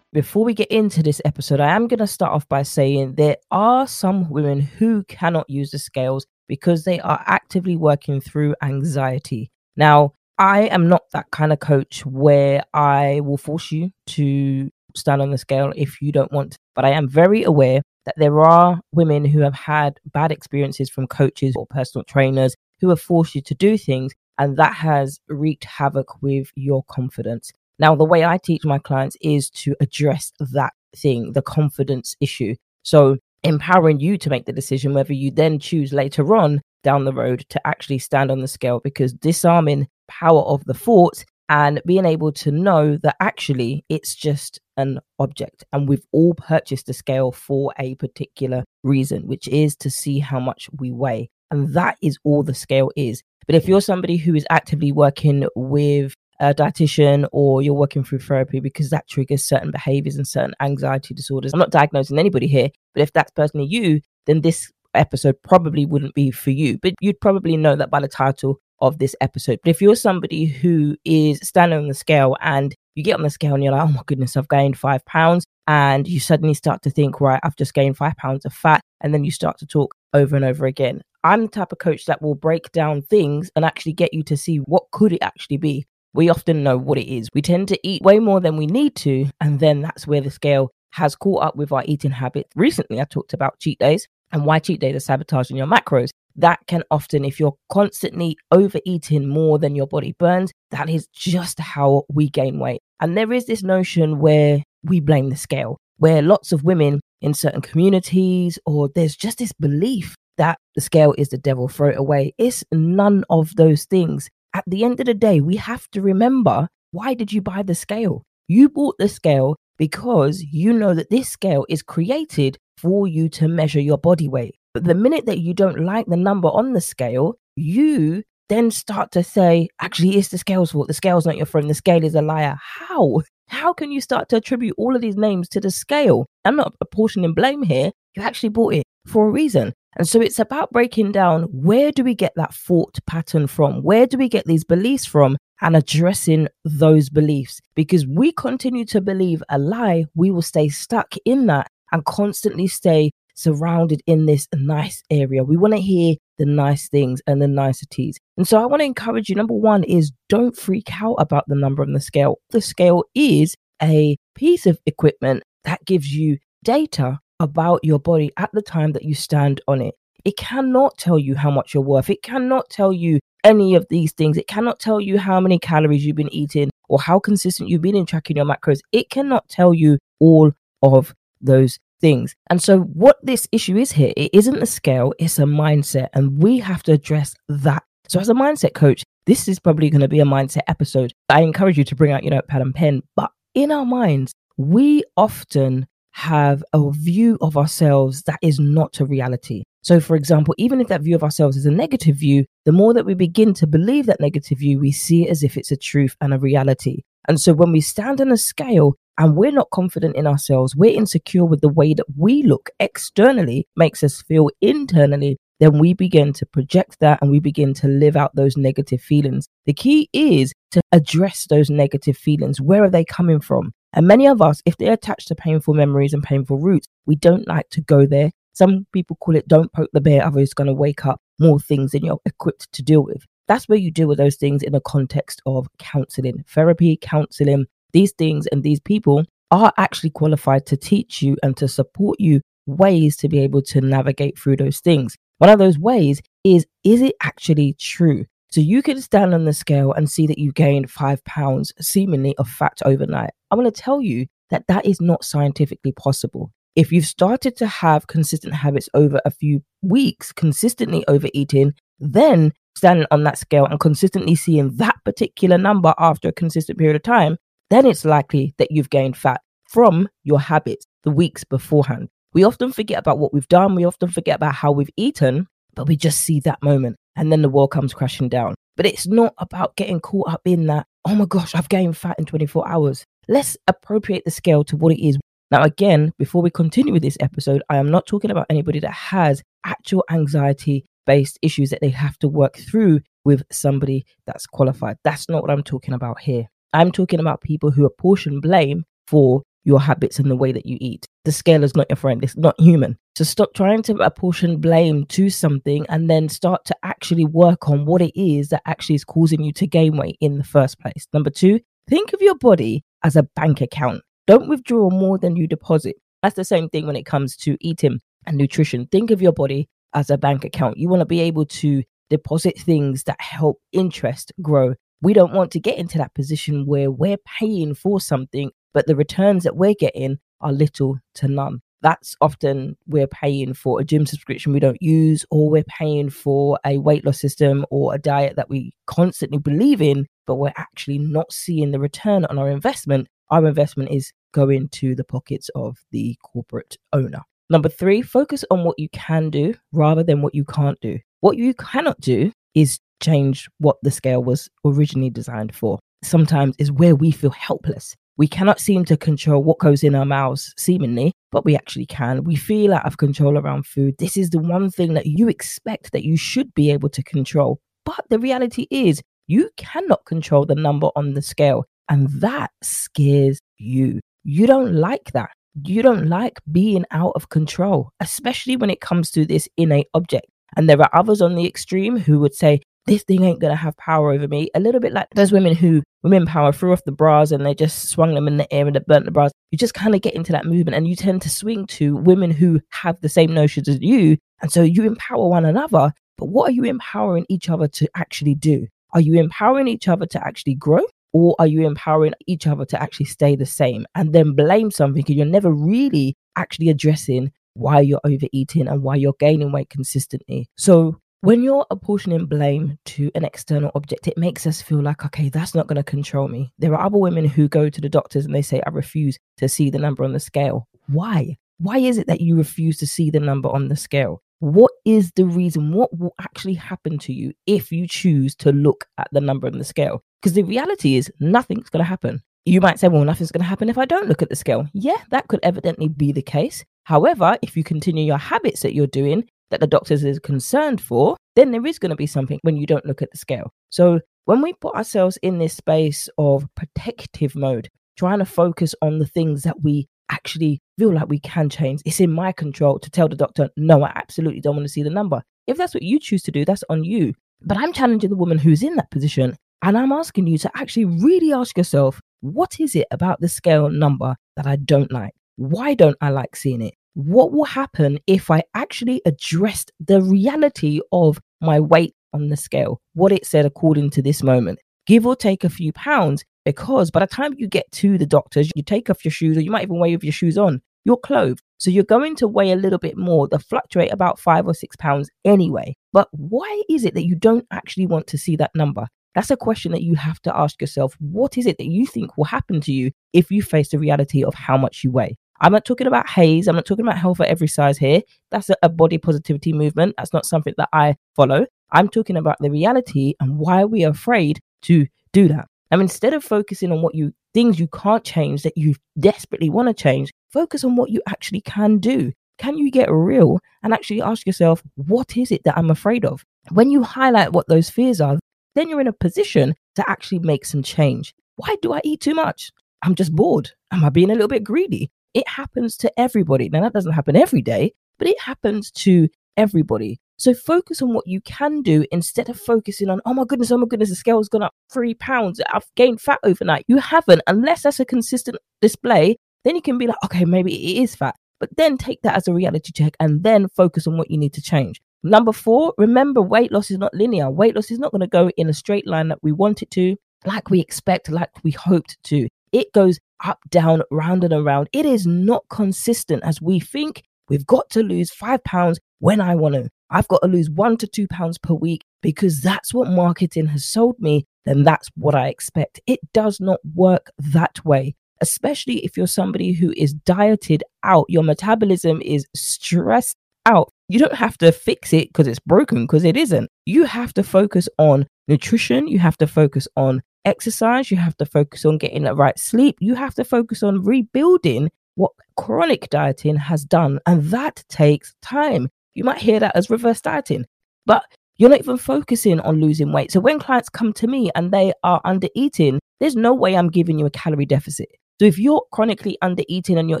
Before 0.14 0.44
we 0.44 0.54
get 0.54 0.70
into 0.70 1.02
this 1.02 1.20
episode, 1.24 1.58
I 1.58 1.74
am 1.74 1.88
going 1.88 1.98
to 1.98 2.06
start 2.06 2.30
off 2.30 2.48
by 2.48 2.62
saying 2.62 3.16
there 3.16 3.36
are 3.50 3.84
some 3.84 4.30
women 4.30 4.60
who 4.60 5.02
cannot 5.08 5.50
use 5.50 5.72
the 5.72 5.78
scales 5.80 6.24
because 6.46 6.84
they 6.84 7.00
are 7.00 7.20
actively 7.26 7.76
working 7.76 8.20
through 8.20 8.54
anxiety. 8.62 9.50
Now, 9.76 10.12
I 10.38 10.62
am 10.66 10.88
not 10.88 11.02
that 11.12 11.32
kind 11.32 11.52
of 11.52 11.58
coach 11.58 12.06
where 12.06 12.62
I 12.72 13.22
will 13.24 13.36
force 13.36 13.72
you 13.72 13.90
to 14.10 14.70
stand 14.96 15.22
on 15.22 15.30
the 15.30 15.38
scale 15.38 15.72
if 15.76 16.00
you 16.00 16.12
don't 16.12 16.32
want. 16.32 16.56
But 16.74 16.84
I 16.84 16.90
am 16.90 17.08
very 17.08 17.42
aware 17.42 17.82
that 18.06 18.14
there 18.16 18.40
are 18.40 18.80
women 18.92 19.24
who 19.24 19.40
have 19.40 19.54
had 19.54 19.98
bad 20.12 20.30
experiences 20.30 20.90
from 20.90 21.06
coaches 21.06 21.54
or 21.56 21.66
personal 21.66 22.04
trainers 22.04 22.54
who 22.80 22.90
have 22.90 23.00
forced 23.00 23.34
you 23.34 23.42
to 23.42 23.54
do 23.54 23.78
things, 23.78 24.12
and 24.38 24.56
that 24.56 24.74
has 24.74 25.20
wreaked 25.28 25.64
havoc 25.64 26.22
with 26.22 26.50
your 26.54 26.84
confidence. 26.84 27.52
Now, 27.78 27.94
the 27.94 28.04
way 28.04 28.24
I 28.24 28.38
teach 28.38 28.64
my 28.64 28.78
clients 28.78 29.16
is 29.20 29.50
to 29.50 29.74
address 29.80 30.32
that 30.52 30.72
thing, 30.96 31.32
the 31.32 31.42
confidence 31.42 32.16
issue. 32.20 32.54
So, 32.82 33.16
empowering 33.42 34.00
you 34.00 34.16
to 34.18 34.30
make 34.30 34.46
the 34.46 34.52
decision 34.52 34.94
whether 34.94 35.12
you 35.12 35.30
then 35.30 35.58
choose 35.58 35.92
later 35.92 36.34
on 36.34 36.62
down 36.82 37.04
the 37.04 37.12
road 37.12 37.44
to 37.50 37.66
actually 37.66 37.98
stand 37.98 38.30
on 38.30 38.40
the 38.40 38.48
scale 38.48 38.80
because 38.82 39.12
disarming 39.12 39.86
power 40.08 40.42
of 40.42 40.64
the 40.64 40.74
thought 40.74 41.24
and 41.48 41.82
being 41.84 42.04
able 42.04 42.32
to 42.32 42.50
know 42.50 42.96
that 42.96 43.16
actually 43.20 43.84
it's 43.88 44.14
just 44.14 44.60
an 44.76 44.98
object 45.18 45.64
and 45.72 45.88
we've 45.88 46.06
all 46.12 46.34
purchased 46.34 46.88
a 46.88 46.92
scale 46.92 47.30
for 47.30 47.72
a 47.78 47.94
particular 47.96 48.64
reason 48.82 49.26
which 49.26 49.46
is 49.48 49.76
to 49.76 49.90
see 49.90 50.18
how 50.18 50.40
much 50.40 50.68
we 50.78 50.90
weigh 50.90 51.28
and 51.50 51.74
that 51.74 51.96
is 52.02 52.18
all 52.24 52.42
the 52.42 52.54
scale 52.54 52.90
is 52.96 53.22
but 53.46 53.54
if 53.54 53.68
you're 53.68 53.80
somebody 53.80 54.16
who 54.16 54.34
is 54.34 54.46
actively 54.50 54.90
working 54.90 55.46
with 55.54 56.14
a 56.40 56.54
dietitian 56.54 57.28
or 57.32 57.62
you're 57.62 57.74
working 57.74 58.04
through 58.04 58.18
therapy 58.18 58.60
because 58.60 58.90
that 58.90 59.06
triggers 59.08 59.44
certain 59.44 59.70
behaviors 59.70 60.16
and 60.16 60.26
certain 60.26 60.54
anxiety 60.60 61.14
disorders. 61.14 61.52
I'm 61.52 61.60
not 61.60 61.70
diagnosing 61.70 62.18
anybody 62.18 62.46
here, 62.46 62.70
but 62.92 63.02
if 63.02 63.12
that's 63.12 63.30
personally 63.30 63.66
you, 63.66 64.00
then 64.26 64.40
this 64.40 64.72
episode 64.94 65.36
probably 65.42 65.86
wouldn't 65.86 66.14
be 66.14 66.30
for 66.30 66.50
you. 66.50 66.78
But 66.78 66.94
you'd 67.00 67.20
probably 67.20 67.56
know 67.56 67.76
that 67.76 67.90
by 67.90 68.00
the 68.00 68.08
title 68.08 68.60
of 68.80 68.98
this 68.98 69.14
episode. 69.20 69.60
But 69.62 69.70
if 69.70 69.82
you're 69.82 69.96
somebody 69.96 70.46
who 70.46 70.96
is 71.04 71.40
standing 71.42 71.78
on 71.78 71.88
the 71.88 71.94
scale 71.94 72.36
and 72.40 72.74
you 72.94 73.02
get 73.02 73.16
on 73.16 73.22
the 73.22 73.30
scale 73.30 73.54
and 73.54 73.62
you're 73.62 73.72
like, 73.72 73.88
oh 73.88 73.92
my 73.92 74.02
goodness, 74.06 74.36
I've 74.36 74.48
gained 74.48 74.78
five 74.78 75.04
pounds, 75.04 75.44
and 75.66 76.06
you 76.06 76.20
suddenly 76.20 76.54
start 76.54 76.82
to 76.82 76.90
think, 76.90 77.20
right, 77.20 77.40
I've 77.42 77.56
just 77.56 77.74
gained 77.74 77.96
five 77.96 78.16
pounds 78.16 78.44
of 78.44 78.52
fat, 78.52 78.80
and 79.00 79.12
then 79.12 79.24
you 79.24 79.30
start 79.30 79.58
to 79.58 79.66
talk 79.66 79.94
over 80.12 80.36
and 80.36 80.44
over 80.44 80.66
again. 80.66 81.02
I'm 81.24 81.42
the 81.42 81.48
type 81.48 81.72
of 81.72 81.78
coach 81.78 82.04
that 82.04 82.20
will 82.20 82.34
break 82.34 82.70
down 82.72 83.02
things 83.02 83.50
and 83.56 83.64
actually 83.64 83.94
get 83.94 84.12
you 84.12 84.22
to 84.24 84.36
see 84.36 84.58
what 84.58 84.90
could 84.92 85.12
it 85.12 85.22
actually 85.22 85.56
be 85.56 85.86
we 86.14 86.28
often 86.28 86.62
know 86.62 86.78
what 86.78 86.96
it 86.96 87.12
is. 87.12 87.28
We 87.34 87.42
tend 87.42 87.68
to 87.68 87.78
eat 87.86 88.02
way 88.02 88.20
more 88.20 88.40
than 88.40 88.56
we 88.56 88.66
need 88.66 88.94
to, 88.96 89.28
and 89.40 89.60
then 89.60 89.82
that's 89.82 90.06
where 90.06 90.20
the 90.20 90.30
scale 90.30 90.70
has 90.92 91.16
caught 91.16 91.42
up 91.42 91.56
with 91.56 91.72
our 91.72 91.82
eating 91.86 92.12
habits. 92.12 92.50
Recently, 92.54 93.00
I 93.00 93.04
talked 93.04 93.34
about 93.34 93.58
cheat 93.58 93.80
days 93.80 94.06
and 94.32 94.46
why 94.46 94.60
cheat 94.60 94.80
days 94.80 94.94
are 94.94 95.00
sabotaging 95.00 95.56
your 95.56 95.66
macros. 95.66 96.10
That 96.36 96.60
can 96.66 96.82
often, 96.90 97.24
if 97.24 97.38
you're 97.38 97.56
constantly 97.70 98.36
overeating 98.50 99.28
more 99.28 99.58
than 99.58 99.76
your 99.76 99.86
body 99.86 100.14
burns, 100.18 100.52
that 100.70 100.90
is 100.90 101.06
just 101.12 101.60
how 101.60 102.04
we 102.08 102.28
gain 102.28 102.58
weight. 102.58 102.80
And 103.00 103.16
there 103.16 103.32
is 103.32 103.46
this 103.46 103.62
notion 103.62 104.18
where 104.18 104.62
we 104.82 105.00
blame 105.00 105.30
the 105.30 105.36
scale, 105.36 105.78
where 105.98 106.22
lots 106.22 106.52
of 106.52 106.64
women 106.64 107.00
in 107.20 107.34
certain 107.34 107.60
communities, 107.60 108.58
or 108.66 108.90
there's 108.94 109.16
just 109.16 109.38
this 109.38 109.52
belief 109.52 110.16
that 110.36 110.58
the 110.74 110.80
scale 110.80 111.14
is 111.16 111.28
the 111.28 111.38
devil, 111.38 111.68
throw 111.68 111.90
it 111.90 111.96
away. 111.96 112.34
It's 112.38 112.64
none 112.72 113.24
of 113.30 113.54
those 113.54 113.84
things 113.84 114.28
at 114.54 114.64
the 114.68 114.84
end 114.84 115.00
of 115.00 115.06
the 115.06 115.14
day, 115.14 115.40
we 115.40 115.56
have 115.56 115.90
to 115.90 116.00
remember 116.00 116.68
why 116.92 117.14
did 117.14 117.32
you 117.32 117.42
buy 117.42 117.64
the 117.64 117.74
scale? 117.74 118.22
You 118.46 118.68
bought 118.68 118.96
the 118.98 119.08
scale 119.08 119.56
because 119.76 120.42
you 120.42 120.72
know 120.72 120.94
that 120.94 121.10
this 121.10 121.28
scale 121.28 121.66
is 121.68 121.82
created 121.82 122.56
for 122.78 123.08
you 123.08 123.28
to 123.30 123.48
measure 123.48 123.80
your 123.80 123.98
body 123.98 124.28
weight. 124.28 124.54
But 124.74 124.84
the 124.84 124.94
minute 124.94 125.26
that 125.26 125.38
you 125.38 125.54
don't 125.54 125.84
like 125.84 126.06
the 126.06 126.16
number 126.16 126.48
on 126.48 126.72
the 126.72 126.80
scale, 126.80 127.36
you 127.54 128.24
then 128.48 128.72
start 128.72 129.12
to 129.12 129.22
say, 129.22 129.68
actually, 129.80 130.16
it's 130.16 130.28
the 130.28 130.38
scale's 130.38 130.72
fault. 130.72 130.88
The 130.88 130.94
scale's 130.94 131.24
not 131.24 131.36
your 131.36 131.46
friend. 131.46 131.70
The 131.70 131.74
scale 131.74 132.04
is 132.04 132.16
a 132.16 132.22
liar. 132.22 132.58
How? 132.60 133.22
How 133.48 133.72
can 133.72 133.92
you 133.92 134.00
start 134.00 134.28
to 134.30 134.36
attribute 134.36 134.74
all 134.76 134.96
of 134.96 135.00
these 135.00 135.16
names 135.16 135.48
to 135.50 135.60
the 135.60 135.70
scale? 135.70 136.26
I'm 136.44 136.56
not 136.56 136.74
apportioning 136.80 137.34
blame 137.34 137.62
here. 137.62 137.92
You 138.16 138.22
actually 138.22 138.48
bought 138.48 138.74
it 138.74 138.82
for 139.06 139.28
a 139.28 139.30
reason. 139.30 139.72
And 139.96 140.08
so 140.08 140.20
it's 140.20 140.40
about 140.40 140.72
breaking 140.72 141.12
down 141.12 141.44
where 141.44 141.92
do 141.92 142.02
we 142.02 142.14
get 142.14 142.32
that 142.34 142.52
thought 142.52 142.98
pattern 143.06 143.46
from? 143.46 143.82
Where 143.82 144.06
do 144.08 144.18
we 144.18 144.28
get 144.28 144.44
these 144.46 144.64
beliefs 144.64 145.04
from? 145.04 145.36
And 145.60 145.76
addressing 145.76 146.48
those 146.64 147.08
beliefs. 147.08 147.60
Because 147.76 148.06
we 148.06 148.32
continue 148.32 148.84
to 148.86 149.00
believe 149.00 149.42
a 149.48 149.58
lie, 149.58 150.06
we 150.14 150.32
will 150.32 150.42
stay 150.42 150.68
stuck 150.68 151.14
in 151.24 151.46
that 151.46 151.68
and 151.92 152.04
constantly 152.04 152.66
stay 152.66 153.12
surrounded 153.34 154.00
in 154.06 154.26
this 154.26 154.48
nice 154.54 155.02
area. 155.10 155.44
We 155.44 155.56
want 155.56 155.74
to 155.74 155.80
hear 155.80 156.16
the 156.38 156.46
nice 156.46 156.88
things 156.88 157.20
and 157.26 157.40
the 157.40 157.48
niceties. 157.48 158.18
And 158.36 158.46
so 158.46 158.60
I 158.60 158.66
want 158.66 158.80
to 158.80 158.86
encourage 158.86 159.28
you 159.28 159.34
number 159.34 159.54
one 159.54 159.84
is 159.84 160.12
don't 160.28 160.56
freak 160.56 160.90
out 161.02 161.14
about 161.14 161.44
the 161.48 161.54
number 161.54 161.82
on 161.82 161.92
the 161.92 162.00
scale. 162.00 162.38
The 162.50 162.60
scale 162.60 163.04
is 163.14 163.56
a 163.82 164.16
piece 164.34 164.66
of 164.66 164.78
equipment 164.86 165.42
that 165.64 165.84
gives 165.84 166.14
you 166.14 166.38
data 166.62 167.20
about 167.40 167.80
your 167.82 167.98
body 167.98 168.30
at 168.36 168.50
the 168.52 168.62
time 168.62 168.92
that 168.92 169.04
you 169.04 169.14
stand 169.14 169.60
on 169.68 169.80
it. 169.80 169.94
It 170.24 170.36
cannot 170.36 170.96
tell 170.96 171.18
you 171.18 171.34
how 171.34 171.50
much 171.50 171.74
you're 171.74 171.82
worth. 171.82 172.08
It 172.08 172.22
cannot 172.22 172.70
tell 172.70 172.92
you 172.92 173.20
any 173.44 173.74
of 173.74 173.86
these 173.90 174.12
things. 174.12 174.38
It 174.38 174.48
cannot 174.48 174.80
tell 174.80 175.00
you 175.00 175.18
how 175.18 175.38
many 175.38 175.58
calories 175.58 176.04
you've 176.04 176.16
been 176.16 176.32
eating 176.32 176.70
or 176.88 176.98
how 176.98 177.18
consistent 177.18 177.68
you've 177.68 177.82
been 177.82 177.96
in 177.96 178.06
tracking 178.06 178.36
your 178.36 178.46
macros. 178.46 178.80
It 178.92 179.10
cannot 179.10 179.48
tell 179.48 179.74
you 179.74 179.98
all 180.20 180.52
of 180.82 181.14
those 181.42 181.78
things. 182.04 182.36
And 182.50 182.62
so, 182.62 182.80
what 182.80 183.16
this 183.22 183.48
issue 183.50 183.76
is 183.78 183.92
here, 183.92 184.12
it 184.14 184.30
isn't 184.34 184.62
a 184.62 184.66
scale, 184.66 185.14
it's 185.18 185.38
a 185.38 185.44
mindset. 185.44 186.08
And 186.12 186.42
we 186.42 186.58
have 186.58 186.82
to 186.82 186.92
address 186.92 187.34
that. 187.48 187.82
So, 188.08 188.20
as 188.20 188.28
a 188.28 188.34
mindset 188.34 188.74
coach, 188.74 189.02
this 189.24 189.48
is 189.48 189.58
probably 189.58 189.88
going 189.88 190.02
to 190.02 190.08
be 190.16 190.20
a 190.20 190.26
mindset 190.26 190.64
episode. 190.68 191.14
I 191.30 191.40
encourage 191.40 191.78
you 191.78 191.84
to 191.84 191.96
bring 191.96 192.12
out 192.12 192.22
your 192.22 192.34
notepad 192.34 192.60
and 192.60 192.74
pen. 192.74 193.02
But 193.16 193.30
in 193.54 193.72
our 193.72 193.86
minds, 193.86 194.34
we 194.58 195.02
often 195.16 195.86
have 196.10 196.62
a 196.74 196.90
view 196.92 197.38
of 197.40 197.56
ourselves 197.56 198.22
that 198.24 198.38
is 198.42 198.60
not 198.60 199.00
a 199.00 199.06
reality. 199.06 199.62
So, 199.82 199.98
for 199.98 200.14
example, 200.14 200.54
even 200.58 200.82
if 200.82 200.88
that 200.88 201.00
view 201.00 201.16
of 201.16 201.24
ourselves 201.24 201.56
is 201.56 201.64
a 201.64 201.70
negative 201.70 202.16
view, 202.16 202.44
the 202.66 202.72
more 202.72 202.92
that 202.92 203.06
we 203.06 203.14
begin 203.14 203.54
to 203.54 203.66
believe 203.66 204.04
that 204.06 204.20
negative 204.20 204.58
view, 204.58 204.78
we 204.78 204.92
see 204.92 205.24
it 205.24 205.30
as 205.30 205.42
if 205.42 205.56
it's 205.56 205.72
a 205.72 205.76
truth 205.76 206.16
and 206.20 206.34
a 206.34 206.38
reality. 206.38 207.02
And 207.26 207.40
so, 207.40 207.54
when 207.54 207.72
we 207.72 207.80
stand 207.80 208.20
on 208.20 208.30
a 208.30 208.36
scale 208.36 208.94
and 209.18 209.36
we're 209.36 209.52
not 209.52 209.70
confident 209.70 210.16
in 210.16 210.26
ourselves, 210.26 210.74
we're 210.74 210.96
insecure 210.96 211.44
with 211.44 211.60
the 211.60 211.68
way 211.68 211.94
that 211.94 212.06
we 212.16 212.42
look 212.42 212.70
externally, 212.80 213.66
makes 213.76 214.02
us 214.02 214.22
feel 214.22 214.50
internally, 214.60 215.38
then 215.60 215.78
we 215.78 215.94
begin 215.94 216.32
to 216.34 216.46
project 216.46 216.98
that 217.00 217.20
and 217.22 217.30
we 217.30 217.40
begin 217.40 217.74
to 217.74 217.88
live 217.88 218.16
out 218.16 218.34
those 218.34 218.56
negative 218.56 219.00
feelings. 219.00 219.48
The 219.66 219.72
key 219.72 220.08
is 220.12 220.52
to 220.72 220.80
address 220.92 221.46
those 221.48 221.70
negative 221.70 222.16
feelings. 222.16 222.60
Where 222.60 222.82
are 222.82 222.90
they 222.90 223.04
coming 223.04 223.40
from? 223.40 223.72
And 223.92 224.06
many 224.06 224.26
of 224.26 224.42
us, 224.42 224.60
if 224.66 224.76
they're 224.76 224.92
attached 224.92 225.28
to 225.28 225.36
painful 225.36 225.74
memories 225.74 226.12
and 226.12 226.22
painful 226.22 226.58
roots, 226.58 226.88
we 227.06 227.14
don't 227.14 227.46
like 227.46 227.68
to 227.70 227.80
go 227.80 228.06
there. 228.06 228.32
Some 228.52 228.86
people 228.92 229.16
call 229.20 229.36
it 229.36 229.48
don't 229.48 229.72
poke 229.72 229.90
the 229.92 230.00
bear, 230.00 230.24
others 230.24 230.54
going 230.54 230.66
to 230.66 230.74
wake 230.74 231.06
up 231.06 231.20
more 231.38 231.60
things 231.60 231.92
than 231.92 232.04
you're 232.04 232.20
equipped 232.24 232.72
to 232.72 232.82
deal 232.82 233.04
with. 233.04 233.24
That's 233.46 233.68
where 233.68 233.78
you 233.78 233.90
deal 233.90 234.08
with 234.08 234.18
those 234.18 234.36
things 234.36 234.62
in 234.62 234.72
the 234.72 234.80
context 234.80 235.42
of 235.46 235.68
counseling, 235.78 236.44
therapy, 236.48 236.98
counseling. 237.00 237.66
These 237.94 238.12
things 238.12 238.46
and 238.48 238.62
these 238.62 238.80
people 238.80 239.24
are 239.50 239.72
actually 239.78 240.10
qualified 240.10 240.66
to 240.66 240.76
teach 240.76 241.22
you 241.22 241.38
and 241.42 241.56
to 241.56 241.68
support 241.68 242.20
you 242.20 242.40
ways 242.66 243.16
to 243.18 243.28
be 243.28 243.38
able 243.38 243.62
to 243.62 243.80
navigate 243.80 244.38
through 244.38 244.56
those 244.56 244.80
things. 244.80 245.16
One 245.38 245.48
of 245.48 245.58
those 245.58 245.78
ways 245.78 246.20
is 246.44 246.66
is 246.84 247.00
it 247.00 247.14
actually 247.22 247.76
true? 247.78 248.26
So 248.50 248.60
you 248.60 248.82
can 248.82 249.00
stand 249.00 249.34
on 249.34 249.44
the 249.44 249.52
scale 249.52 249.92
and 249.92 250.10
see 250.10 250.26
that 250.26 250.38
you 250.38 250.52
gained 250.52 250.90
five 250.90 251.24
pounds 251.24 251.72
seemingly 251.80 252.36
of 252.36 252.48
fat 252.48 252.78
overnight. 252.84 253.30
I 253.50 253.56
want 253.56 253.72
to 253.72 253.82
tell 253.82 254.00
you 254.00 254.26
that 254.50 254.66
that 254.68 254.86
is 254.86 255.00
not 255.00 255.24
scientifically 255.24 255.92
possible. 255.92 256.52
If 256.76 256.92
you've 256.92 257.06
started 257.06 257.56
to 257.56 257.66
have 257.66 258.08
consistent 258.08 258.54
habits 258.54 258.88
over 258.94 259.20
a 259.24 259.30
few 259.30 259.62
weeks, 259.82 260.32
consistently 260.32 261.04
overeating, 261.08 261.74
then 262.00 262.52
standing 262.76 263.06
on 263.10 263.22
that 263.24 263.38
scale 263.38 263.66
and 263.66 263.78
consistently 263.78 264.34
seeing 264.34 264.76
that 264.76 264.96
particular 265.04 265.58
number 265.58 265.94
after 265.98 266.28
a 266.28 266.32
consistent 266.32 266.78
period 266.78 266.96
of 266.96 267.02
time, 267.02 267.36
then 267.74 267.86
it's 267.86 268.04
likely 268.04 268.54
that 268.58 268.70
you've 268.70 268.90
gained 268.90 269.16
fat 269.16 269.40
from 269.68 270.08
your 270.22 270.40
habits 270.40 270.86
the 271.02 271.10
weeks 271.10 271.44
beforehand. 271.44 272.08
We 272.32 272.44
often 272.44 272.72
forget 272.72 272.98
about 272.98 273.18
what 273.18 273.34
we've 273.34 273.48
done, 273.48 273.74
we 273.74 273.84
often 273.84 274.08
forget 274.08 274.36
about 274.36 274.54
how 274.54 274.72
we've 274.72 274.90
eaten, 274.96 275.48
but 275.74 275.88
we 275.88 275.96
just 275.96 276.20
see 276.20 276.40
that 276.40 276.62
moment 276.62 276.96
and 277.16 277.32
then 277.32 277.42
the 277.42 277.48
world 277.48 277.70
comes 277.70 277.94
crashing 277.94 278.28
down. 278.28 278.54
But 278.76 278.86
it's 278.86 279.06
not 279.06 279.34
about 279.38 279.76
getting 279.76 280.00
caught 280.00 280.28
up 280.28 280.42
in 280.44 280.66
that, 280.66 280.86
oh 281.04 281.14
my 281.14 281.26
gosh, 281.26 281.54
I've 281.54 281.68
gained 281.68 281.96
fat 281.96 282.16
in 282.18 282.24
24 282.24 282.68
hours. 282.68 283.04
Let's 283.28 283.56
appropriate 283.68 284.24
the 284.24 284.30
scale 284.30 284.64
to 284.64 284.76
what 284.76 284.92
it 284.92 285.04
is. 285.04 285.18
Now, 285.50 285.62
again, 285.62 286.12
before 286.18 286.42
we 286.42 286.50
continue 286.50 286.92
with 286.92 287.02
this 287.02 287.18
episode, 287.20 287.62
I 287.68 287.76
am 287.76 287.90
not 287.90 288.06
talking 288.06 288.30
about 288.30 288.46
anybody 288.50 288.80
that 288.80 288.92
has 288.92 289.42
actual 289.64 290.04
anxiety 290.10 290.84
based 291.06 291.38
issues 291.42 291.70
that 291.70 291.80
they 291.80 291.90
have 291.90 292.18
to 292.18 292.28
work 292.28 292.56
through 292.56 293.00
with 293.24 293.42
somebody 293.50 294.06
that's 294.26 294.46
qualified. 294.46 294.96
That's 295.04 295.28
not 295.28 295.42
what 295.42 295.50
I'm 295.50 295.62
talking 295.62 295.94
about 295.94 296.20
here. 296.20 296.48
I'm 296.74 296.92
talking 296.92 297.20
about 297.20 297.40
people 297.40 297.70
who 297.70 297.86
apportion 297.86 298.40
blame 298.40 298.84
for 299.06 299.42
your 299.64 299.80
habits 299.80 300.18
and 300.18 300.30
the 300.30 300.36
way 300.36 300.52
that 300.52 300.66
you 300.66 300.76
eat. 300.80 301.06
The 301.24 301.32
scale 301.32 301.64
is 301.64 301.74
not 301.74 301.86
your 301.88 301.96
friend, 301.96 302.22
it's 302.22 302.36
not 302.36 302.60
human. 302.60 302.98
So 303.16 303.24
stop 303.24 303.54
trying 303.54 303.82
to 303.84 303.94
apportion 303.96 304.60
blame 304.60 305.06
to 305.06 305.30
something 305.30 305.86
and 305.88 306.10
then 306.10 306.28
start 306.28 306.64
to 306.66 306.76
actually 306.82 307.24
work 307.24 307.68
on 307.68 307.86
what 307.86 308.02
it 308.02 308.12
is 308.20 308.48
that 308.48 308.62
actually 308.66 308.96
is 308.96 309.04
causing 309.04 309.42
you 309.42 309.52
to 309.54 309.66
gain 309.66 309.96
weight 309.96 310.18
in 310.20 310.36
the 310.36 310.44
first 310.44 310.78
place. 310.80 311.06
Number 311.12 311.30
two, 311.30 311.60
think 311.88 312.12
of 312.12 312.20
your 312.20 312.36
body 312.36 312.84
as 313.02 313.16
a 313.16 313.22
bank 313.22 313.60
account. 313.60 314.02
Don't 314.26 314.48
withdraw 314.48 314.90
more 314.90 315.18
than 315.18 315.36
you 315.36 315.46
deposit. 315.46 315.96
That's 316.22 316.36
the 316.36 316.44
same 316.44 316.68
thing 316.68 316.86
when 316.86 316.96
it 316.96 317.06
comes 317.06 317.36
to 317.38 317.56
eating 317.60 318.00
and 318.26 318.36
nutrition. 318.36 318.86
Think 318.90 319.10
of 319.10 319.22
your 319.22 319.32
body 319.32 319.68
as 319.94 320.10
a 320.10 320.18
bank 320.18 320.44
account. 320.44 320.76
You 320.76 320.88
want 320.88 321.00
to 321.00 321.06
be 321.06 321.20
able 321.20 321.46
to 321.46 321.82
deposit 322.10 322.58
things 322.58 323.04
that 323.04 323.20
help 323.20 323.58
interest 323.72 324.32
grow. 324.42 324.74
We 325.04 325.12
don't 325.12 325.34
want 325.34 325.50
to 325.50 325.60
get 325.60 325.76
into 325.76 325.98
that 325.98 326.14
position 326.14 326.64
where 326.64 326.90
we're 326.90 327.18
paying 327.18 327.74
for 327.74 328.00
something, 328.00 328.50
but 328.72 328.86
the 328.86 328.96
returns 328.96 329.44
that 329.44 329.54
we're 329.54 329.74
getting 329.74 330.18
are 330.40 330.50
little 330.50 330.98
to 331.16 331.28
none. 331.28 331.60
That's 331.82 332.16
often 332.22 332.78
we're 332.86 333.06
paying 333.06 333.52
for 333.52 333.78
a 333.78 333.84
gym 333.84 334.06
subscription 334.06 334.54
we 334.54 334.60
don't 334.60 334.80
use, 334.80 335.26
or 335.30 335.50
we're 335.50 335.64
paying 335.64 336.08
for 336.08 336.58
a 336.64 336.78
weight 336.78 337.04
loss 337.04 337.20
system 337.20 337.66
or 337.70 337.94
a 337.94 337.98
diet 337.98 338.36
that 338.36 338.48
we 338.48 338.74
constantly 338.86 339.36
believe 339.36 339.82
in, 339.82 340.06
but 340.26 340.36
we're 340.36 340.54
actually 340.56 340.96
not 340.96 341.30
seeing 341.30 341.72
the 341.72 341.78
return 341.78 342.24
on 342.24 342.38
our 342.38 342.48
investment. 342.48 343.06
Our 343.28 343.46
investment 343.46 343.90
is 343.90 344.10
going 344.32 344.70
to 344.70 344.94
the 344.94 345.04
pockets 345.04 345.50
of 345.54 345.76
the 345.90 346.16
corporate 346.22 346.78
owner. 346.94 347.24
Number 347.50 347.68
three, 347.68 348.00
focus 348.00 348.42
on 348.50 348.64
what 348.64 348.78
you 348.78 348.88
can 348.88 349.28
do 349.28 349.52
rather 349.70 350.02
than 350.02 350.22
what 350.22 350.34
you 350.34 350.46
can't 350.46 350.80
do. 350.80 350.98
What 351.20 351.36
you 351.36 351.52
cannot 351.52 352.00
do 352.00 352.32
is 352.54 352.78
change 353.04 353.48
what 353.58 353.76
the 353.82 353.90
scale 353.90 354.22
was 354.22 354.48
originally 354.64 355.10
designed 355.10 355.54
for. 355.54 355.78
Sometimes 356.02 356.54
is 356.58 356.72
where 356.72 356.94
we 356.94 357.10
feel 357.10 357.30
helpless. 357.30 357.94
We 358.16 358.28
cannot 358.28 358.60
seem 358.60 358.84
to 358.86 358.96
control 358.96 359.42
what 359.42 359.58
goes 359.58 359.82
in 359.82 359.94
our 359.94 360.04
mouths, 360.04 360.54
seemingly, 360.56 361.12
but 361.32 361.44
we 361.44 361.56
actually 361.56 361.86
can. 361.86 362.24
We 362.24 362.36
feel 362.36 362.72
out 362.72 362.86
of 362.86 362.98
control 362.98 363.36
around 363.36 363.66
food. 363.66 363.96
This 363.98 364.16
is 364.16 364.30
the 364.30 364.38
one 364.38 364.70
thing 364.70 364.94
that 364.94 365.06
you 365.06 365.28
expect 365.28 365.92
that 365.92 366.04
you 366.04 366.16
should 366.16 366.54
be 366.54 366.70
able 366.70 366.90
to 366.90 367.02
control. 367.02 367.58
But 367.84 368.04
the 368.10 368.18
reality 368.18 368.66
is, 368.70 369.02
you 369.26 369.50
cannot 369.56 370.04
control 370.04 370.46
the 370.46 370.54
number 370.54 370.90
on 370.94 371.14
the 371.14 371.22
scale, 371.22 371.64
and 371.88 372.08
that 372.20 372.52
scares 372.62 373.40
you. 373.58 374.00
You 374.22 374.46
don't 374.46 374.74
like 374.74 375.12
that 375.12 375.30
you 375.62 375.82
don't 375.82 376.08
like 376.08 376.40
being 376.50 376.84
out 376.90 377.12
of 377.14 377.28
control, 377.28 377.90
especially 378.00 378.56
when 378.56 378.70
it 378.70 378.80
comes 378.80 379.10
to 379.12 379.24
this 379.24 379.48
innate 379.56 379.88
object. 379.94 380.26
And 380.56 380.68
there 380.68 380.80
are 380.80 380.90
others 380.92 381.20
on 381.20 381.34
the 381.34 381.46
extreme 381.46 381.96
who 381.96 382.18
would 382.20 382.34
say, 382.34 382.60
this 382.86 383.02
thing 383.02 383.24
ain't 383.24 383.40
gonna 383.40 383.56
have 383.56 383.76
power 383.76 384.12
over 384.12 384.28
me. 384.28 384.50
A 384.54 384.60
little 384.60 384.80
bit 384.80 384.92
like 384.92 385.08
those 385.14 385.32
women 385.32 385.54
who 385.54 385.82
women 386.02 386.26
power 386.26 386.52
threw 386.52 386.72
off 386.72 386.84
the 386.84 386.92
bras 386.92 387.30
and 387.30 387.44
they 387.44 387.54
just 387.54 387.88
swung 387.88 388.14
them 388.14 388.28
in 388.28 388.36
the 388.36 388.52
air 388.52 388.66
and 388.66 388.76
they 388.76 388.80
burnt 388.80 389.04
the 389.04 389.10
bras. 389.10 389.32
You 389.50 389.58
just 389.58 389.74
kind 389.74 389.94
of 389.94 390.02
get 390.02 390.14
into 390.14 390.32
that 390.32 390.44
movement 390.44 390.76
and 390.76 390.86
you 390.86 390.96
tend 390.96 391.22
to 391.22 391.30
swing 391.30 391.66
to 391.68 391.96
women 391.96 392.30
who 392.30 392.60
have 392.70 393.00
the 393.00 393.08
same 393.08 393.32
notions 393.32 393.68
as 393.68 393.78
you. 393.80 394.18
And 394.42 394.52
so 394.52 394.62
you 394.62 394.84
empower 394.84 395.28
one 395.28 395.44
another. 395.44 395.92
But 396.18 396.26
what 396.26 396.50
are 396.50 396.52
you 396.52 396.64
empowering 396.64 397.26
each 397.28 397.48
other 397.48 397.66
to 397.68 397.88
actually 397.96 398.34
do? 398.34 398.66
Are 398.92 399.00
you 399.00 399.18
empowering 399.18 399.66
each 399.66 399.88
other 399.88 400.06
to 400.06 400.24
actually 400.24 400.54
grow? 400.54 400.84
or 401.14 401.36
are 401.38 401.46
you 401.46 401.64
empowering 401.66 402.12
each 402.26 402.46
other 402.46 402.66
to 402.66 402.82
actually 402.82 403.06
stay 403.06 403.36
the 403.36 403.46
same 403.46 403.86
and 403.94 404.12
then 404.12 404.34
blame 404.34 404.70
something 404.70 405.00
because 405.00 405.14
you're 405.14 405.24
never 405.24 405.52
really 405.52 406.16
actually 406.36 406.68
addressing 406.68 407.30
why 407.54 407.80
you're 407.80 408.00
overeating 408.04 408.66
and 408.66 408.82
why 408.82 408.96
you're 408.96 409.14
gaining 409.20 409.52
weight 409.52 409.70
consistently 409.70 410.48
so 410.58 410.98
when 411.24 411.42
you're 411.42 411.66
apportioning 411.70 412.26
blame 412.26 412.78
to 412.84 413.10
an 413.14 413.24
external 413.24 413.70
object, 413.74 414.06
it 414.06 414.18
makes 414.18 414.46
us 414.46 414.60
feel 414.60 414.82
like, 414.82 415.06
okay, 415.06 415.30
that's 415.30 415.54
not 415.54 415.66
going 415.66 415.76
to 415.76 415.82
control 415.82 416.28
me. 416.28 416.52
There 416.58 416.74
are 416.74 416.84
other 416.84 416.98
women 416.98 417.24
who 417.24 417.48
go 417.48 417.70
to 417.70 417.80
the 417.80 417.88
doctors 417.88 418.26
and 418.26 418.34
they 418.34 418.42
say, 418.42 418.60
I 418.66 418.68
refuse 418.68 419.18
to 419.38 419.48
see 419.48 419.70
the 419.70 419.78
number 419.78 420.04
on 420.04 420.12
the 420.12 420.20
scale. 420.20 420.68
Why? 420.86 421.38
Why 421.56 421.78
is 421.78 421.96
it 421.96 422.08
that 422.08 422.20
you 422.20 422.36
refuse 422.36 422.76
to 422.78 422.86
see 422.86 423.08
the 423.08 423.20
number 423.20 423.48
on 423.48 423.68
the 423.68 423.76
scale? 423.76 424.20
What 424.40 424.72
is 424.84 425.12
the 425.16 425.24
reason? 425.24 425.72
What 425.72 425.98
will 425.98 426.14
actually 426.20 426.54
happen 426.54 426.98
to 426.98 427.12
you 427.14 427.32
if 427.46 427.72
you 427.72 427.88
choose 427.88 428.34
to 428.36 428.52
look 428.52 428.84
at 428.98 429.08
the 429.10 429.22
number 429.22 429.46
on 429.46 429.56
the 429.56 429.64
scale? 429.64 430.02
Because 430.20 430.34
the 430.34 430.42
reality 430.42 430.96
is, 430.96 431.10
nothing's 431.20 431.70
going 431.70 431.82
to 431.82 431.88
happen. 431.88 432.22
You 432.44 432.60
might 432.60 432.78
say, 432.78 432.88
well, 432.88 433.04
nothing's 433.04 433.32
going 433.32 433.40
to 433.40 433.48
happen 433.48 433.70
if 433.70 433.78
I 433.78 433.86
don't 433.86 434.08
look 434.08 434.20
at 434.20 434.28
the 434.28 434.36
scale. 434.36 434.68
Yeah, 434.74 434.98
that 435.08 435.28
could 435.28 435.40
evidently 435.42 435.88
be 435.88 436.12
the 436.12 436.20
case. 436.20 436.62
However, 436.82 437.38
if 437.40 437.56
you 437.56 437.64
continue 437.64 438.04
your 438.04 438.18
habits 438.18 438.60
that 438.60 438.74
you're 438.74 438.86
doing 438.86 439.24
that 439.54 439.60
the 439.60 439.68
doctors 439.68 440.02
is 440.02 440.18
concerned 440.18 440.80
for, 440.80 441.16
then 441.36 441.52
there 441.52 441.64
is 441.64 441.78
going 441.78 441.90
to 441.90 441.96
be 441.96 442.08
something 442.08 442.40
when 442.42 442.56
you 442.56 442.66
don't 442.66 442.84
look 442.84 443.02
at 443.02 443.10
the 443.12 443.16
scale. 443.16 443.52
So 443.70 444.00
when 444.24 444.42
we 444.42 444.52
put 444.54 444.74
ourselves 444.74 445.16
in 445.22 445.38
this 445.38 445.56
space 445.56 446.08
of 446.18 446.44
protective 446.56 447.36
mode, 447.36 447.68
trying 447.96 448.18
to 448.18 448.24
focus 448.24 448.74
on 448.82 448.98
the 448.98 449.06
things 449.06 449.44
that 449.44 449.62
we 449.62 449.86
actually 450.10 450.60
feel 450.76 450.92
like 450.92 451.08
we 451.08 451.20
can 451.20 451.48
change, 451.48 451.82
it's 451.84 452.00
in 452.00 452.10
my 452.10 452.32
control 452.32 452.80
to 452.80 452.90
tell 452.90 453.08
the 453.08 453.14
doctor, 453.14 453.48
no, 453.56 453.84
I 453.84 453.92
absolutely 453.94 454.40
don't 454.40 454.56
want 454.56 454.66
to 454.66 454.72
see 454.72 454.82
the 454.82 454.90
number. 454.90 455.22
If 455.46 455.56
that's 455.56 455.74
what 455.74 455.84
you 455.84 456.00
choose 456.00 456.24
to 456.24 456.32
do, 456.32 456.44
that's 456.44 456.64
on 456.68 456.82
you. 456.82 457.14
But 457.42 457.58
I'm 457.58 457.72
challenging 457.72 458.10
the 458.10 458.16
woman 458.16 458.38
who's 458.38 458.64
in 458.64 458.74
that 458.74 458.90
position 458.90 459.36
and 459.62 459.78
I'm 459.78 459.92
asking 459.92 460.26
you 460.26 460.38
to 460.38 460.50
actually 460.56 460.86
really 460.86 461.32
ask 461.32 461.56
yourself, 461.56 462.00
what 462.22 462.58
is 462.58 462.74
it 462.74 462.88
about 462.90 463.20
the 463.20 463.28
scale 463.28 463.70
number 463.70 464.16
that 464.36 464.48
I 464.48 464.56
don't 464.56 464.90
like? 464.90 465.12
Why 465.36 465.74
don't 465.74 465.96
I 466.00 466.10
like 466.10 466.34
seeing 466.34 466.60
it? 466.62 466.74
What 466.94 467.32
will 467.32 467.44
happen 467.44 467.98
if 468.06 468.30
I 468.30 468.44
actually 468.54 469.02
addressed 469.04 469.72
the 469.80 470.00
reality 470.00 470.80
of 470.92 471.20
my 471.40 471.58
weight 471.58 471.92
on 472.12 472.28
the 472.28 472.36
scale, 472.36 472.80
what 472.94 473.10
it 473.10 473.26
said 473.26 473.44
according 473.44 473.90
to 473.90 474.02
this 474.02 474.22
moment? 474.22 474.60
Give 474.86 475.04
or 475.04 475.16
take 475.16 475.42
a 475.42 475.50
few 475.50 475.72
pounds, 475.72 476.24
because 476.44 476.92
by 476.92 477.00
the 477.00 477.08
time 477.08 477.34
you 477.36 477.48
get 477.48 477.70
to 477.72 477.98
the 477.98 478.06
doctors, 478.06 478.48
you 478.54 478.62
take 478.62 478.90
off 478.90 479.04
your 479.04 479.10
shoes, 479.10 479.36
or 479.36 479.40
you 479.40 479.50
might 479.50 479.64
even 479.64 479.80
weigh 479.80 479.96
with 479.96 480.04
your 480.04 480.12
shoes 480.12 480.38
on, 480.38 480.62
you're 480.84 480.96
clothed. 480.96 481.42
So 481.58 481.68
you're 481.68 481.82
going 481.82 482.14
to 482.16 482.28
weigh 482.28 482.52
a 482.52 482.56
little 482.56 482.78
bit 482.78 482.96
more. 482.96 483.26
They 483.26 483.38
fluctuate 483.38 483.92
about 483.92 484.20
five 484.20 484.46
or 484.46 484.54
six 484.54 484.76
pounds 484.76 485.10
anyway. 485.24 485.74
But 485.92 486.06
why 486.12 486.62
is 486.68 486.84
it 486.84 486.94
that 486.94 487.06
you 487.06 487.16
don't 487.16 487.46
actually 487.50 487.86
want 487.86 488.06
to 488.08 488.18
see 488.18 488.36
that 488.36 488.52
number? 488.54 488.86
That's 489.16 489.32
a 489.32 489.36
question 489.36 489.72
that 489.72 489.82
you 489.82 489.96
have 489.96 490.20
to 490.22 490.36
ask 490.36 490.60
yourself. 490.60 490.94
What 491.00 491.38
is 491.38 491.46
it 491.46 491.58
that 491.58 491.66
you 491.66 491.86
think 491.86 492.16
will 492.16 492.24
happen 492.24 492.60
to 492.60 492.72
you 492.72 492.92
if 493.12 493.32
you 493.32 493.42
face 493.42 493.70
the 493.70 493.78
reality 493.80 494.22
of 494.22 494.34
how 494.34 494.56
much 494.56 494.84
you 494.84 494.92
weigh? 494.92 495.16
I'm 495.40 495.52
not 495.52 495.64
talking 495.64 495.86
about 495.86 496.08
HAES. 496.08 496.48
I'm 496.48 496.56
not 496.56 496.66
talking 496.66 496.84
about 496.84 496.98
health 496.98 497.20
at 497.20 497.28
every 497.28 497.48
size 497.48 497.78
here. 497.78 498.02
That's 498.30 498.50
a, 498.50 498.56
a 498.62 498.68
body 498.68 498.98
positivity 498.98 499.52
movement. 499.52 499.94
That's 499.96 500.12
not 500.12 500.26
something 500.26 500.54
that 500.58 500.68
I 500.72 500.96
follow. 501.16 501.46
I'm 501.72 501.88
talking 501.88 502.16
about 502.16 502.36
the 502.40 502.50
reality 502.50 503.14
and 503.20 503.38
why 503.38 503.64
we 503.64 503.84
are 503.84 503.90
afraid 503.90 504.40
to 504.62 504.86
do 505.12 505.28
that. 505.28 505.48
And 505.70 505.82
instead 505.82 506.14
of 506.14 506.22
focusing 506.22 506.70
on 506.70 506.82
what 506.82 506.94
you 506.94 507.12
things 507.32 507.58
you 507.58 507.66
can't 507.66 508.04
change 508.04 508.44
that 508.44 508.56
you 508.56 508.76
desperately 508.98 509.50
want 509.50 509.68
to 509.68 509.74
change, 509.74 510.12
focus 510.32 510.62
on 510.62 510.76
what 510.76 510.90
you 510.90 511.02
actually 511.08 511.40
can 511.40 511.78
do. 511.78 512.12
can 512.38 512.56
you 512.58 512.70
get 512.70 512.90
real 512.90 513.38
and 513.62 513.72
actually 513.72 514.02
ask 514.02 514.26
yourself, 514.26 514.62
what 514.76 515.16
is 515.16 515.30
it 515.30 515.42
that 515.44 515.56
I'm 515.58 515.70
afraid 515.70 516.04
of? 516.04 516.24
When 516.50 516.70
you 516.70 516.82
highlight 516.82 517.32
what 517.32 517.48
those 517.48 517.70
fears 517.70 518.00
are, 518.00 518.18
then 518.54 518.68
you're 518.68 518.80
in 518.80 518.86
a 518.86 518.92
position 518.92 519.54
to 519.76 519.88
actually 519.88 520.20
make 520.20 520.44
some 520.44 520.62
change. 520.62 521.14
Why 521.36 521.56
do 521.60 521.72
I 521.72 521.80
eat 521.84 522.00
too 522.00 522.14
much? 522.14 522.50
I'm 522.82 522.94
just 522.94 523.14
bored. 523.14 523.50
Am 523.72 523.84
I 523.84 523.88
being 523.88 524.10
a 524.10 524.14
little 524.14 524.28
bit 524.28 524.44
greedy? 524.44 524.90
It 525.14 525.26
happens 525.28 525.76
to 525.78 525.92
everybody. 525.98 526.48
Now, 526.48 526.62
that 526.62 526.72
doesn't 526.72 526.92
happen 526.92 527.16
every 527.16 527.42
day, 527.42 527.72
but 527.98 528.08
it 528.08 528.20
happens 528.20 528.70
to 528.72 529.08
everybody. 529.36 530.00
So 530.16 530.32
focus 530.32 530.80
on 530.80 530.94
what 530.94 531.06
you 531.06 531.20
can 531.22 531.62
do 531.62 531.84
instead 531.90 532.28
of 532.28 532.38
focusing 532.38 532.88
on, 532.88 533.00
oh 533.04 533.14
my 533.14 533.24
goodness, 533.24 533.50
oh 533.50 533.58
my 533.58 533.66
goodness, 533.66 533.88
the 533.88 533.96
scale's 533.96 534.28
gone 534.28 534.42
up 534.42 534.54
three 534.72 534.94
pounds. 534.94 535.40
I've 535.52 535.66
gained 535.74 536.00
fat 536.00 536.20
overnight. 536.22 536.64
You 536.68 536.78
haven't, 536.78 537.22
unless 537.26 537.62
that's 537.62 537.80
a 537.80 537.84
consistent 537.84 538.36
display. 538.60 539.16
Then 539.44 539.56
you 539.56 539.62
can 539.62 539.76
be 539.76 539.86
like, 539.86 540.02
okay, 540.04 540.24
maybe 540.24 540.54
it 540.54 540.82
is 540.82 540.94
fat. 540.94 541.16
But 541.40 541.56
then 541.56 541.76
take 541.76 542.00
that 542.02 542.16
as 542.16 542.28
a 542.28 542.32
reality 542.32 542.72
check 542.72 542.96
and 543.00 543.22
then 543.22 543.48
focus 543.48 543.86
on 543.86 543.98
what 543.98 544.10
you 544.10 544.16
need 544.16 544.32
to 544.34 544.42
change. 544.42 544.80
Number 545.02 545.32
four, 545.32 545.74
remember 545.76 546.22
weight 546.22 546.50
loss 546.50 546.70
is 546.70 546.78
not 546.78 546.94
linear. 546.94 547.28
Weight 547.28 547.54
loss 547.54 547.70
is 547.70 547.78
not 547.78 547.90
going 547.90 548.00
to 548.00 548.06
go 548.06 548.30
in 548.36 548.48
a 548.48 548.54
straight 548.54 548.86
line 548.86 549.08
that 549.08 549.22
we 549.22 549.32
want 549.32 549.62
it 549.62 549.70
to, 549.72 549.96
like 550.24 550.48
we 550.48 550.60
expect, 550.60 551.10
like 551.10 551.30
we 551.42 551.50
hoped 551.50 552.02
to. 552.04 552.28
It 552.52 552.72
goes 552.72 552.98
up, 553.24 553.40
down, 553.48 553.82
round 553.90 554.24
and 554.24 554.32
around. 554.32 554.68
It 554.72 554.86
is 554.86 555.06
not 555.06 555.44
consistent 555.48 556.22
as 556.24 556.40
we 556.40 556.60
think. 556.60 557.02
We've 557.28 557.46
got 557.46 557.70
to 557.70 557.82
lose 557.82 558.12
five 558.12 558.44
pounds 558.44 558.78
when 558.98 559.20
I 559.20 559.34
want 559.34 559.54
to. 559.54 559.70
I've 559.90 560.08
got 560.08 560.22
to 560.22 560.28
lose 560.28 560.50
one 560.50 560.76
to 560.78 560.86
two 560.86 561.08
pounds 561.08 561.38
per 561.38 561.54
week 561.54 561.84
because 562.02 562.40
that's 562.40 562.74
what 562.74 562.90
marketing 562.90 563.46
has 563.46 563.64
sold 563.64 563.96
me. 563.98 564.26
Then 564.44 564.62
that's 564.62 564.90
what 564.94 565.14
I 565.14 565.28
expect. 565.28 565.80
It 565.86 566.00
does 566.12 566.38
not 566.40 566.60
work 566.74 567.10
that 567.18 567.64
way 567.64 567.94
especially 568.20 568.78
if 568.84 568.96
you're 568.96 569.06
somebody 569.06 569.52
who 569.52 569.72
is 569.76 569.92
dieted 569.92 570.62
out, 570.82 571.04
your 571.08 571.22
metabolism 571.22 572.00
is 572.02 572.26
stressed 572.34 573.16
out. 573.46 573.70
You 573.88 573.98
don't 573.98 574.14
have 574.14 574.38
to 574.38 574.50
fix 574.50 574.92
it 574.92 575.08
because 575.08 575.26
it's 575.26 575.40
broken, 575.40 575.84
because 575.84 576.04
it 576.04 576.16
isn't. 576.16 576.50
You 576.64 576.84
have 576.84 577.12
to 577.14 577.22
focus 577.22 577.68
on 577.78 578.06
nutrition, 578.26 578.88
you 578.88 578.98
have 578.98 579.18
to 579.18 579.26
focus 579.26 579.68
on 579.76 580.02
exercise, 580.24 580.90
you 580.90 580.96
have 580.96 581.16
to 581.18 581.26
focus 581.26 581.64
on 581.64 581.78
getting 581.78 582.04
the 582.04 582.14
right 582.14 582.38
sleep, 582.38 582.76
you 582.80 582.94
have 582.94 583.14
to 583.14 583.24
focus 583.24 583.62
on 583.62 583.84
rebuilding 583.84 584.70
what 584.96 585.12
chronic 585.36 585.88
dieting 585.90 586.36
has 586.36 586.64
done. 586.64 587.00
And 587.06 587.24
that 587.24 587.64
takes 587.68 588.14
time. 588.22 588.68
You 588.94 589.04
might 589.04 589.18
hear 589.18 589.40
that 589.40 589.56
as 589.56 589.70
reverse 589.70 590.00
dieting, 590.00 590.46
but 590.86 591.04
you're 591.36 591.50
not 591.50 591.58
even 591.58 591.76
focusing 591.76 592.38
on 592.40 592.60
losing 592.60 592.92
weight. 592.92 593.10
So 593.10 593.18
when 593.20 593.40
clients 593.40 593.68
come 593.68 593.92
to 593.94 594.06
me 594.06 594.30
and 594.36 594.52
they 594.52 594.72
are 594.84 595.00
under 595.04 595.28
eating, 595.34 595.80
there's 595.98 596.14
no 596.14 596.32
way 596.32 596.56
I'm 596.56 596.70
giving 596.70 596.98
you 596.98 597.06
a 597.06 597.10
calorie 597.10 597.46
deficit. 597.46 597.88
So 598.20 598.26
if 598.26 598.38
you're 598.38 598.64
chronically 598.70 599.18
under 599.22 599.42
eating 599.48 599.76
and 599.76 599.90
you're 599.90 600.00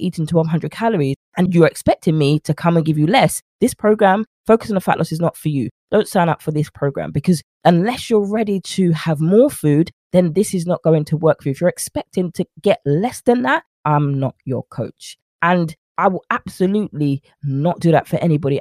eating 0.00 0.24
1200 0.24 0.72
calories 0.72 1.14
and 1.36 1.54
you're 1.54 1.68
expecting 1.68 2.18
me 2.18 2.40
to 2.40 2.52
come 2.52 2.76
and 2.76 2.84
give 2.84 2.98
you 2.98 3.06
less, 3.06 3.40
this 3.60 3.74
program, 3.74 4.24
Focus 4.46 4.72
on 4.72 4.80
Fat 4.80 4.98
Loss, 4.98 5.12
is 5.12 5.20
not 5.20 5.36
for 5.36 5.48
you. 5.48 5.70
Don't 5.92 6.08
sign 6.08 6.28
up 6.28 6.42
for 6.42 6.50
this 6.50 6.68
program 6.70 7.12
because 7.12 7.40
unless 7.64 8.10
you're 8.10 8.26
ready 8.26 8.60
to 8.60 8.90
have 8.90 9.20
more 9.20 9.48
food, 9.48 9.92
then 10.12 10.32
this 10.32 10.54
is 10.54 10.66
not 10.66 10.82
going 10.82 11.04
to 11.06 11.16
work 11.16 11.42
for 11.42 11.48
you. 11.48 11.52
If 11.52 11.60
you're 11.60 11.68
expecting 11.68 12.32
to 12.32 12.44
get 12.62 12.80
less 12.84 13.22
than 13.22 13.42
that, 13.42 13.64
I'm 13.84 14.18
not 14.18 14.34
your 14.44 14.64
coach. 14.64 15.16
And 15.42 15.74
I 15.98 16.08
will 16.08 16.24
absolutely 16.30 17.22
not 17.42 17.80
do 17.80 17.92
that 17.92 18.08
for 18.08 18.16
anybody. 18.16 18.60